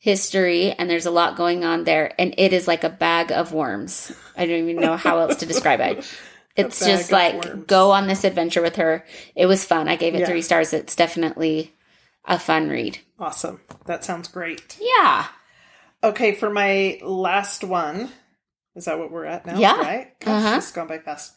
[0.02, 3.52] history and there's a lot going on there and it is like a bag of
[3.52, 6.04] worms i don't even know how else to describe it
[6.56, 7.64] it's just like worms.
[7.68, 9.04] go on this adventure with her
[9.36, 10.26] it was fun i gave it Yeah.
[10.26, 11.72] three stars it's definitely
[12.24, 13.60] a fun read Awesome.
[13.86, 14.76] That sounds great.
[14.80, 15.26] yeah
[16.02, 18.08] Okay, for my last one,
[18.74, 19.56] is that what we're at now?
[19.56, 19.76] Yeah.
[19.80, 20.18] Right?
[20.18, 20.56] Gosh, Uh-huh.
[20.56, 21.32] It's gone by fast.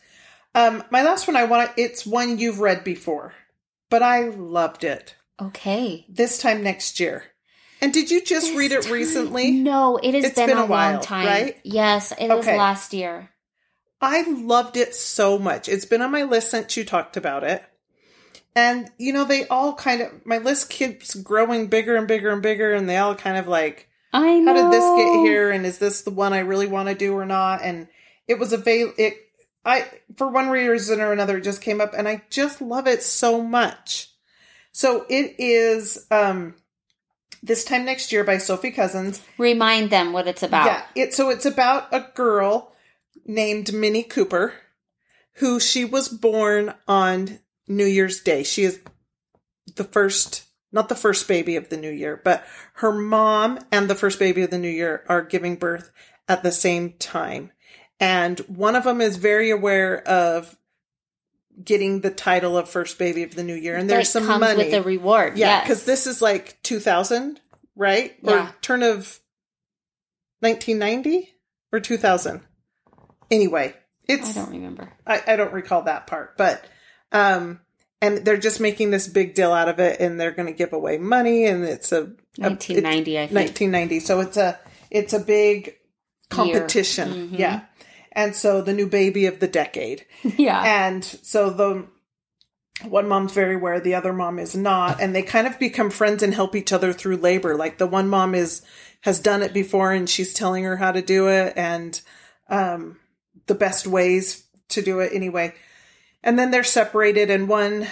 [0.56, 3.34] Um, my last one, I want to, it's one you've read before,
[3.92, 5.14] but I loved it.
[5.40, 7.26] okay This time next year.
[7.86, 9.52] And did you just This read it time- recently?
[9.52, 11.58] no it has It's been, been a, a while, long time right?
[11.64, 13.30] yes it was last year
[14.02, 15.70] I loved it so much.
[15.70, 17.64] It's been on my list since you talked about it.
[18.56, 22.42] And, you know, they all kind of, my list keeps growing bigger and bigger and
[22.42, 25.66] bigger, and they all kind of like, i know how did this get here and
[25.66, 27.88] is this the one i really want to do or not and
[28.28, 29.14] it was avail it
[29.66, 29.86] i
[30.18, 33.42] for one reason or another it just came up and i just love it so
[33.42, 34.10] much
[34.72, 36.56] so it is um
[37.46, 39.22] this time next year by sophie cousens.
[39.38, 40.66] Remind them what it's about.
[40.66, 40.86] Yeah.
[40.96, 42.74] It so it's about a girl
[43.26, 44.54] named minnie cooper
[45.36, 48.44] who she was born on new year's day.
[48.44, 48.80] She is
[49.76, 53.96] the first not the first baby of the new year, but her mom and the
[53.96, 55.92] first baby of the new year are giving birth
[56.28, 57.52] at the same time.
[57.98, 60.58] And one of them is very aware of
[61.64, 63.76] getting the title of first baby of the new year.
[63.76, 64.66] And there's some comes money.
[64.66, 65.64] with a reward yeah, yes.
[65.64, 67.40] because this is like 2000,
[67.76, 68.16] right?
[68.22, 68.50] Yeah.
[68.50, 69.20] Or turn of
[70.40, 71.34] 1990
[71.72, 72.42] or 2000.
[73.32, 73.74] Anyway,
[74.08, 76.64] it's i don't remember I, I don't recall that part, but
[77.12, 77.62] um,
[78.02, 80.74] and they're just making this big deal out of it, and they're going to give
[80.74, 84.60] away money, and it's a, a 1990 i think 1990, so it's a
[84.92, 85.76] it's a big
[86.30, 87.40] competition, Mhm.
[87.40, 87.62] yeah.
[88.16, 90.06] And so the new baby of the decade,
[90.38, 91.88] yeah and so the
[92.84, 96.22] one mom's very aware, the other mom is not, and they kind of become friends
[96.22, 97.56] and help each other through labor.
[97.56, 98.62] Like the one mom is
[99.02, 102.00] has done it before, and she's telling her how to do it, and
[102.50, 103.00] um,
[103.48, 105.54] the best ways to do it anyway.
[106.24, 107.88] And then they're separated, and one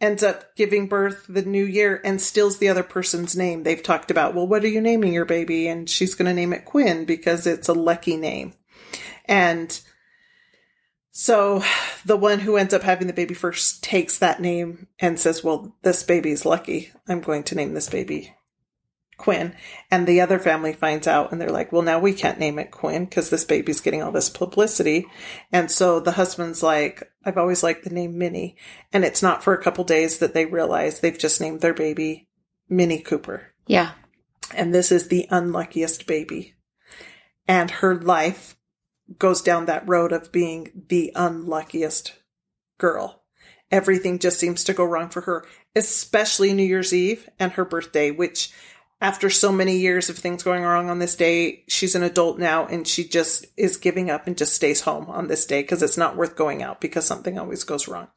[0.00, 3.62] ends up giving birth the new year and steals the other person's name.
[3.62, 5.66] They've talked about, well, what are you naming your baby?
[5.66, 8.52] And she's going to name it Quinn because it's a lucky name.
[9.28, 9.78] And
[11.10, 11.62] so
[12.04, 15.76] the one who ends up having the baby first takes that name and says, well,
[15.82, 16.90] this baby's lucky.
[17.06, 18.34] I'm going to name this baby
[19.18, 19.54] Quinn.
[19.90, 22.70] And the other family finds out and they're like, well, now we can't name it
[22.70, 25.06] Quinn because this baby's getting all this publicity.
[25.52, 28.56] And so the husband's like, I've always liked the name Minnie.
[28.92, 32.28] And it's not for a couple days that they realize they've just named their baby
[32.68, 33.52] Minnie Cooper.
[33.66, 33.90] yeah
[34.54, 36.54] And this is the unluckiest baby.
[37.48, 38.54] And her life
[39.16, 42.14] goes down that road of being the unluckiest
[42.78, 43.22] girl.
[43.70, 45.44] Everything just seems to go wrong for her,
[45.76, 48.52] especially New Year's Eve and her birthday, which
[49.00, 52.66] after so many years of things going wrong on this day, she's an adult now
[52.66, 55.96] and she just is giving up and just stays home on this day because it's
[55.96, 58.08] not worth going out because something always goes wrong.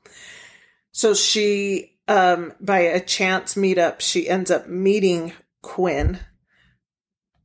[0.91, 6.19] So she, um, by a chance meetup, she ends up meeting Quinn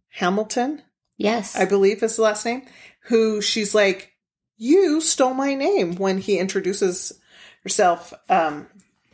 [0.09, 0.83] Hamilton,
[1.19, 2.63] yes I believe is the last name,
[3.07, 4.13] who she's like,
[4.57, 7.13] You stole my name when he introduces
[7.63, 8.67] herself, um,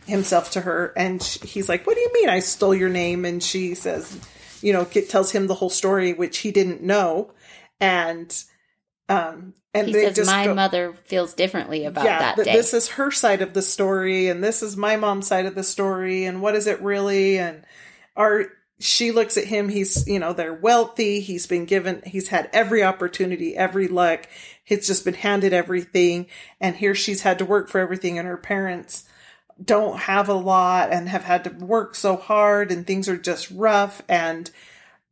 [0.06, 0.92] himself to her.
[0.96, 3.24] And sh he's like, What do you mean I stole your name?
[3.24, 4.18] And she says,
[4.60, 7.32] You know, get, tells him the whole story, which he didn't know.
[7.80, 8.32] And,
[9.08, 12.74] um, and he says my go- mother feels differently about yeah, that th- day this
[12.74, 16.24] is her side of the story, and this is my mom's side of the story,
[16.26, 17.38] and what is it really?
[17.38, 17.64] And
[18.14, 18.46] are
[18.82, 22.82] she looks at him, he's you know, they're wealthy, he's been given he's had every
[22.82, 24.28] opportunity, every luck,
[24.64, 26.26] he's just been handed everything,
[26.60, 29.04] and here she's had to work for everything, and her parents
[29.62, 33.50] don't have a lot and have had to work so hard and things are just
[33.50, 34.50] rough and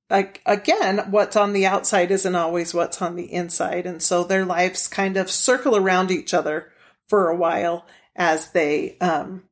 [0.08, 4.44] like again what's on the outside isn't always what's on the inside and so their
[4.44, 6.72] lives kind of circle around each other
[7.08, 9.42] for a while as they um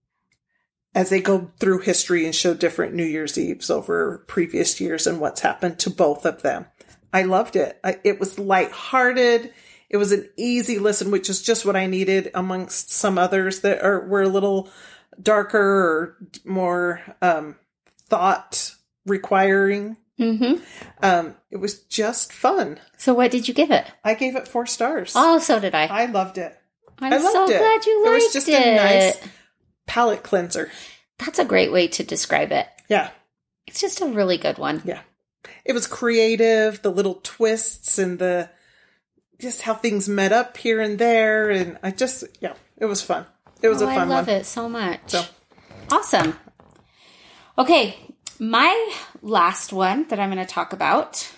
[0.94, 5.20] as they go through history and show different new year's eves over previous years and
[5.20, 6.66] what's happened to both of them
[7.12, 9.52] i loved it I, it was lighthearted
[9.90, 13.80] It was an easy listen, which is just what I needed amongst some others that
[13.82, 14.68] are were a little
[15.18, 17.56] darker or more um,
[18.06, 18.74] thought
[19.06, 19.96] requiring.
[20.20, 20.62] Mm-hmm.
[21.02, 22.78] Um, it was just fun.
[22.98, 23.86] So, what did you give it?
[24.04, 25.14] I gave it four stars.
[25.16, 25.86] Oh, so did I.
[25.86, 26.54] I loved it.
[26.98, 27.58] I'm I loved so it.
[27.58, 28.66] glad you liked It was just it.
[28.66, 29.16] a nice
[29.88, 30.70] palate cleanser.
[31.18, 32.68] That's a great way to describe it.
[32.88, 33.10] Yeah.
[33.66, 34.82] It's just a really good one.
[34.84, 35.00] Yeah.
[35.64, 38.48] It was creative, the little twists and the
[39.40, 41.50] just how things met up here and there.
[41.50, 43.26] And I just, yeah, it was fun.
[43.62, 44.10] It was Oh, a fun one.
[44.12, 44.36] I love one.
[44.36, 45.00] it so much.
[45.08, 45.24] So,
[45.90, 46.38] Awesome.
[47.56, 47.96] Okay,
[48.38, 51.28] my last one that I'm going to talk about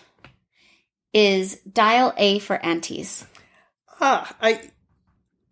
[1.13, 3.27] is Dial A for Aunties.
[4.01, 4.61] ah, I,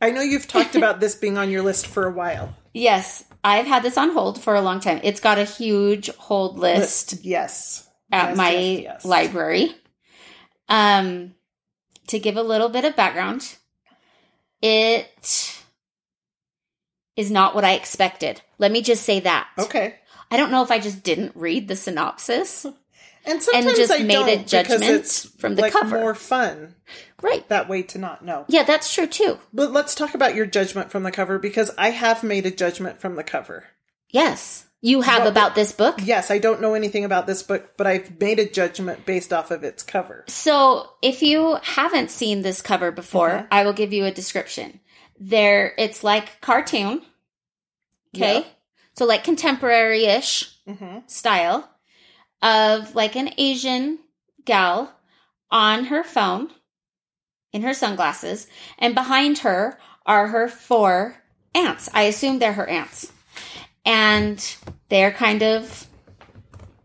[0.01, 2.55] I know you've talked about this being on your list for a while.
[2.75, 5.01] Yes, I've had this on hold for a long time.
[5.03, 7.89] It's got a huge hold list Yes.
[8.13, 9.05] at Yes, my yes, yes.
[9.05, 9.75] library.
[10.69, 11.35] Um,
[12.07, 13.57] to give a little bit of background,
[14.63, 15.59] it
[17.17, 18.43] is not what I expected.
[18.59, 19.49] Let me just say that.
[19.59, 19.97] Okay.
[20.31, 22.65] I don't know if I just didn't read the synopsis.
[23.29, 25.99] And sometimes just I made a judgment it's from the like cover.
[25.99, 26.75] more fun
[27.21, 27.47] Right.
[27.49, 28.45] that way to not know.
[28.49, 29.39] Yeah, that's true too.
[29.53, 33.01] But let's talk about your judgment from the cover because I have made a judgment
[33.01, 33.65] from the cover.
[34.11, 34.65] Yes.
[34.81, 35.99] You have about this book?
[36.05, 39.51] Yes, I don't know anything about this book, but I've made a judgment based off
[39.51, 40.25] of its cover.
[40.29, 43.49] So, if you haven't seen this cover before, Mhm.
[43.51, 44.79] I will give you a description.
[45.19, 47.03] There, it's like cartoon.
[48.15, 48.39] Okay.
[48.41, 48.45] Yeah.
[48.97, 50.99] So, like contemporary ish Mm-hmm.
[51.09, 51.69] style
[52.43, 53.99] of like an Asian
[54.45, 54.93] gal
[55.51, 56.51] on her phone
[57.53, 58.47] in her sunglasses,
[58.79, 61.17] and behind her are her four
[61.55, 61.89] aunts.
[61.95, 63.13] I assume they're her aunts.
[63.85, 64.57] And
[64.91, 65.87] they're kind of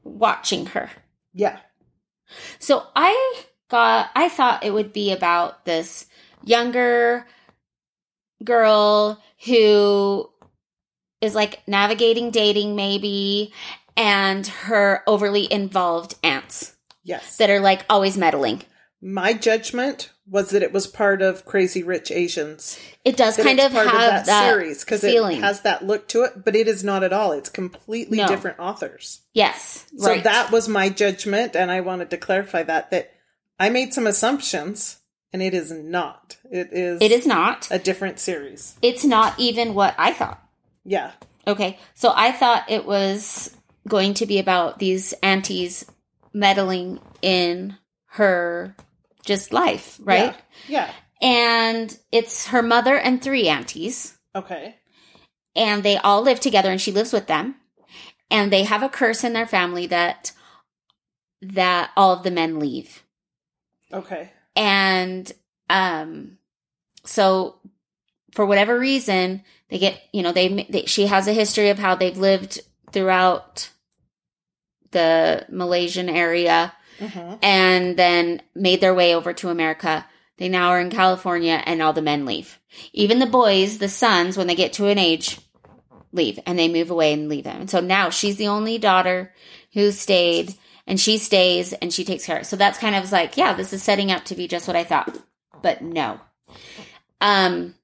[0.04, 0.90] watching her.
[1.34, 1.60] Yeah.
[2.60, 6.06] So I got, I thought it would be about this
[6.44, 7.26] younger
[8.44, 10.30] girl who
[11.20, 13.54] is like navigating dating, maybe,
[13.98, 17.38] and her overly involved aunts Yes.
[17.38, 18.64] that are like always meddling.
[19.02, 22.80] My judgment was that it was part of Crazy Rich Asians.
[23.04, 26.24] It does That kind of part have that, series because it has that look to
[26.24, 27.34] it, but it is not at all.
[27.34, 28.28] It's completely No.
[28.28, 29.20] different authors.
[29.34, 30.24] yes, So right.
[30.24, 33.12] that was my judgment, and I wanted to clarify that that
[33.60, 35.00] I made some assumptions,
[35.34, 36.38] and it is not.
[36.50, 37.02] It is.
[37.02, 37.68] it is not.
[37.70, 38.76] a different series.
[38.82, 40.42] It's not even what I thought.
[40.86, 41.12] Yeah.
[41.46, 43.54] Okay, so I thought it was
[43.88, 45.86] going to be about these aunties
[46.34, 47.78] meddling in
[48.08, 48.76] her
[49.26, 50.36] just life, right?
[50.68, 50.92] Yeah.
[51.22, 54.18] And it's her mother and three aunties.
[54.36, 54.76] Okay.
[55.56, 57.56] and they all live together, and she lives with them.
[58.32, 60.32] And they have a curse in their family that
[61.42, 63.04] that all of the men leave.
[63.92, 64.32] Okay.
[64.56, 65.32] And
[65.70, 66.38] um
[67.06, 67.58] so
[68.32, 71.94] for whatever reason, they get, you know, they, they she has a history of how
[71.96, 72.62] they've lived
[72.94, 73.70] throughout
[74.92, 80.06] the Malaysian area hmm and then made their way over to America.
[80.38, 82.60] They now are in California and all the men leave.
[82.94, 85.40] Even the boys, the sons, when they get to an age,
[86.14, 87.62] leave and they move away and leave them.
[87.62, 89.34] And so now she's the only daughter
[89.74, 90.56] who stayed
[90.88, 92.46] and she stays and she takes care of.
[92.46, 94.84] So that's kind of like, yeah, this is setting up to be just what I
[94.84, 95.18] thought.
[95.62, 96.20] But no.
[97.20, 97.76] Um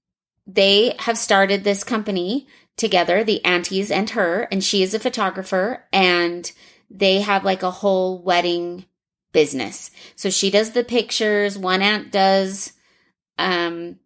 [0.47, 2.47] they have started this company
[2.79, 6.51] together, the aunties and her, and she is a photographer and
[6.89, 8.85] they have like a whole wedding
[9.31, 9.91] business.
[10.15, 12.73] So she does the pictures, one aunt does
[13.37, 13.99] um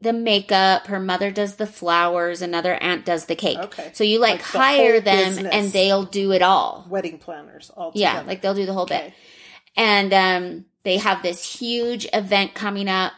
[0.00, 3.56] the makeup, her mother does the flowers, another aunt does the cake.
[3.58, 3.90] Okay.
[3.94, 5.54] So you like, Like the hire them business.
[5.54, 6.84] and they'll do it all.
[6.90, 7.70] Wedding planners.
[7.70, 8.18] All together.
[8.18, 9.12] Yeah, like they'll do the whole bit.
[9.76, 13.12] And um they have this huge event coming up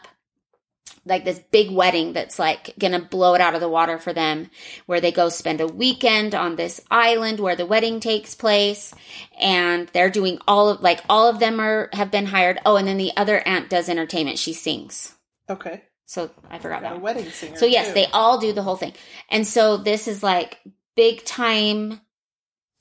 [1.07, 4.49] like this big wedding that's like gonna blow it out of the water for them
[4.85, 8.93] where they go spend a weekend on this island where the wedding takes place
[9.39, 12.87] and they're doing all of like all of them are have been hired oh and
[12.87, 15.13] then the other aunt does entertainment she sings
[15.49, 15.81] Okay.
[16.05, 17.55] so i forgot Got that a wedding singer.
[17.57, 17.93] So yes, too.
[17.93, 18.93] they all do the whole thing.
[19.29, 20.59] And so this is like
[20.95, 22.01] big time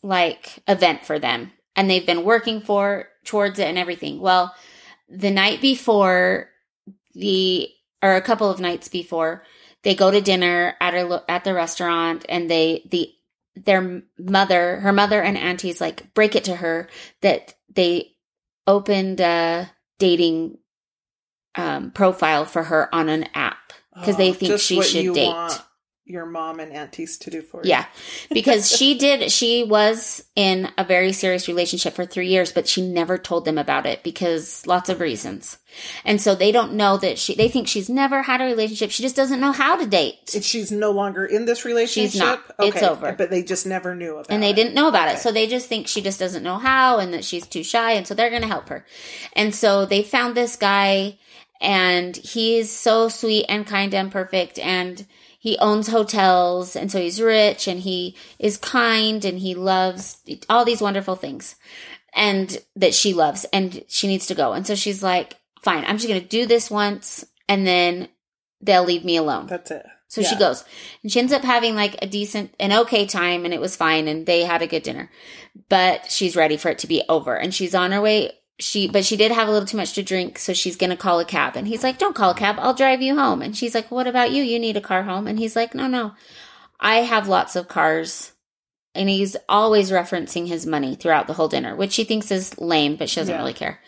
[0.03, 1.53] like event for them.
[1.77, 4.20] And they've been working for towards it and everything.
[4.20, 4.55] Well,
[5.09, 6.49] the night before
[7.14, 7.68] the
[8.07, 9.42] or a couple of nights before,
[9.82, 13.11] they go to dinner at a lo- at the restaurant and they the
[13.57, 16.88] their mother, her mother and aunties like break it to her
[17.22, 18.12] that they
[18.66, 20.59] opened a dating
[21.54, 25.28] um, profile for her on an app because they Oh, think she should date.
[25.28, 25.62] want.
[26.07, 27.70] Your mom and aunties to do for you.
[27.70, 27.84] Yeah,
[28.30, 32.80] because she did, she was in a very serious relationship for three years, but she
[32.80, 35.59] never told them about it because lots of reasons.
[36.04, 38.90] And so they don't know that she, they think she's never had a relationship.
[38.90, 40.34] She just doesn't know how to date.
[40.34, 42.20] And she's no longer in this relationship.
[42.20, 42.42] not.
[42.61, 43.12] It's over.
[43.12, 44.30] But they just never knew about it.
[44.30, 45.18] and they didn't know about it.
[45.18, 47.92] So they just think she just doesn't know how and that she's too shy.
[47.92, 48.86] And so they're going to help her.
[49.34, 51.18] And so they found this guy
[51.61, 54.59] and he's so sweet and kind and perfect.
[54.59, 55.07] And
[55.47, 56.74] he owns hotels.
[56.74, 60.18] And so he's rich and he is kind and he loves
[60.49, 61.55] all these wonderful things
[62.14, 64.55] and that she loves and she needs to go.
[64.55, 68.09] And so she's like, fine, I'm just going to do this once and then
[68.61, 69.47] they'll leave me alone.
[69.47, 69.86] That's it.
[70.09, 70.64] So she goes
[71.05, 74.09] and she ends up having like a decent, an okay time and it was fine
[74.09, 75.12] and they had a good dinner.
[75.68, 78.32] But she's ready for it to be over and she's on her way.
[78.59, 80.38] She, but she did have a little too much to drink.
[80.38, 82.57] So she's going to call a cab and he's like, don't call a cab.
[82.59, 83.42] I'll drive you home.
[83.42, 84.42] And she's like, what about you?
[84.42, 85.26] You need a car home.
[85.26, 86.14] And he's like, no, no,
[86.80, 88.32] I have lots of cars.
[88.94, 92.96] And he's always referencing his money throughout the whole dinner, which she thinks is lame,
[92.96, 93.38] but she doesn't Yeah.
[93.40, 93.78] really care.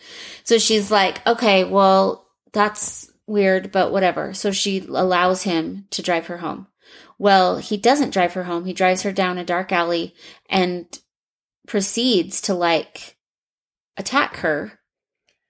[0.43, 4.35] So she's like, okay, well, that's weird, but whatever.
[4.35, 6.67] So she allows him to drive her home.
[7.17, 8.65] Well, he doesn't drive her home.
[8.65, 10.13] He drives her down a dark alley
[10.47, 10.85] and
[11.67, 13.17] proceeds to like
[13.99, 14.79] attack her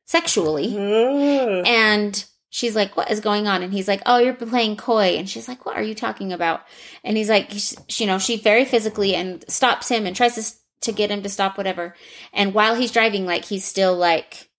[0.05, 0.75] sexually.
[0.75, 1.63] Ugh.
[1.65, 3.63] And she's like, What is going on?
[3.63, 5.15] And he's like, Oh, you're playing coy.
[5.17, 6.61] And she's like, What are you talking about?
[7.03, 7.51] And he's like,
[7.99, 11.29] You know, she very physically and stops him and tries to, to get him to
[11.29, 11.95] stop whatever.
[12.33, 14.49] And while he's driving, like, he's still like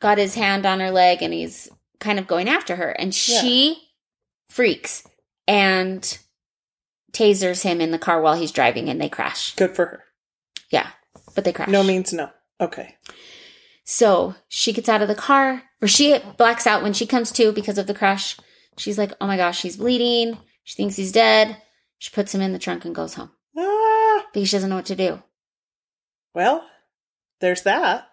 [0.00, 1.68] got his hand on her leg and he's
[1.98, 2.90] kind of going after her.
[2.90, 3.82] And she
[4.48, 5.06] freaks
[5.48, 6.18] and
[7.12, 9.54] tasers him in the car while he's driving and they crash.
[9.56, 10.04] Good for her.
[10.70, 10.88] Yeah,
[11.34, 11.68] but they crash.
[11.68, 12.30] No means no.
[12.60, 12.96] Okay.
[13.88, 17.52] So she gets out of the car, or she blacks out when she comes to
[17.52, 18.36] because of the crash.
[18.76, 20.36] She's like, oh my gosh, he's bleeding.
[20.64, 21.56] She thinks he's dead.
[21.98, 24.86] She puts him in the trunk and goes home Ah, because she doesn't know what
[24.86, 25.22] to do.
[26.34, 26.66] well,
[27.40, 28.08] there's that.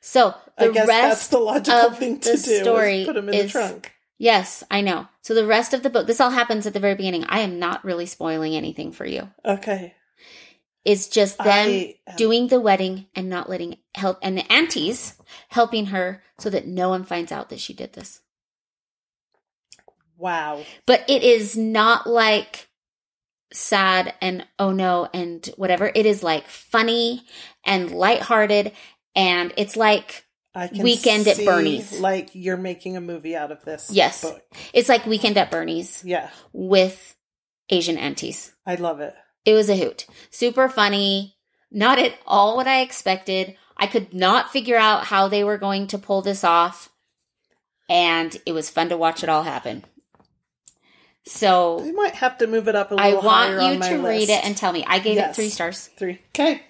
[0.00, 2.62] So the I guess rest that's the logical of thing to the do.
[2.62, 3.92] story is put him in the is- trunk.
[4.18, 5.08] Yes, I know.
[5.20, 7.26] So the rest of the book, this all happens at the very beginning.
[7.28, 9.28] I am not really spoiling anything for you.
[9.44, 9.92] Okay.
[10.86, 15.14] It's just them I doing the wedding and not letting help, and the aunties
[15.48, 18.20] helping her so that no one finds out that she did this.
[20.18, 20.62] Wow.
[20.86, 22.68] but it is not like
[23.52, 25.90] sad and oh no and whatever.
[25.94, 27.22] It is like funny
[27.64, 28.72] and lighthearted
[29.14, 30.24] and it's like
[30.54, 32.00] I can Weekend at Bernie's.
[32.00, 33.90] Like you're making a movie out of this.
[33.92, 34.22] Yes.
[34.22, 34.40] book.
[34.72, 36.30] it's like Weekend at Bernie's Yeah.
[36.52, 37.14] with
[37.68, 38.52] Asian aunties.
[38.64, 39.14] I love it.
[39.46, 40.06] It was a hoot.
[40.30, 41.36] Super funny.
[41.70, 43.56] Not at all what I expected.
[43.76, 46.90] I could not figure out how they were going to pull this off.
[47.88, 49.84] And it was fun to watch it all happen.
[51.26, 53.80] So I might have to move it up a I little want higher on you
[53.80, 54.84] to read it and tell me.
[54.86, 55.88] I gave it three stars.
[55.96, 56.20] three.
[56.30, 56.62] Okay.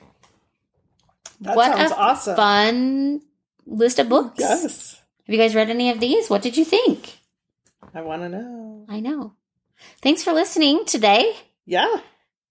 [1.43, 2.37] That what sounds a awesome.
[2.37, 3.23] fun
[3.67, 4.39] list of books.
[4.39, 5.03] Yes.
[5.27, 6.31] Have you guys read any of these?
[6.31, 7.19] What did you think?
[7.95, 8.87] I want to know.
[8.89, 9.35] I know.
[10.01, 11.35] Thanks for listening today.
[11.67, 12.01] Yeah.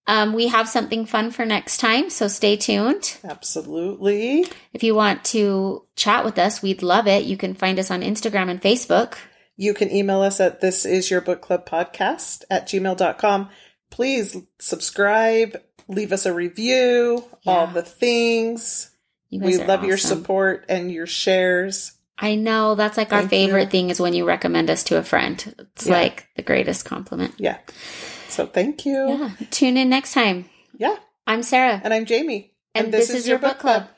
[0.08, 3.16] Um, we have something fun for next time, so stay tuned.
[3.24, 4.46] Absolutely.
[4.72, 7.24] If you want to chat with us, we'd love it.
[7.24, 9.14] You can find us on Instagram and Facebook.
[9.56, 13.48] You can email us at this is your book club podcast at gmail.com.
[13.90, 18.90] Please subscribe, leave us a review, all the things.
[19.32, 21.92] We love your support and your shares.
[22.18, 23.70] I know that's like our favorite you.
[23.70, 25.54] thing is when you recommend us to a friend.
[25.74, 25.92] It's Yeah.
[25.94, 27.34] like the greatest compliment.
[27.38, 27.58] Yeah.
[28.36, 29.08] So thank you.
[29.08, 29.30] Yeah.
[29.50, 30.44] Tune in next time.
[30.76, 30.96] Yeah.
[31.26, 31.80] I'm Sarah.
[31.82, 32.52] And I'm Jamie.
[32.74, 33.88] And, this, is, your book club.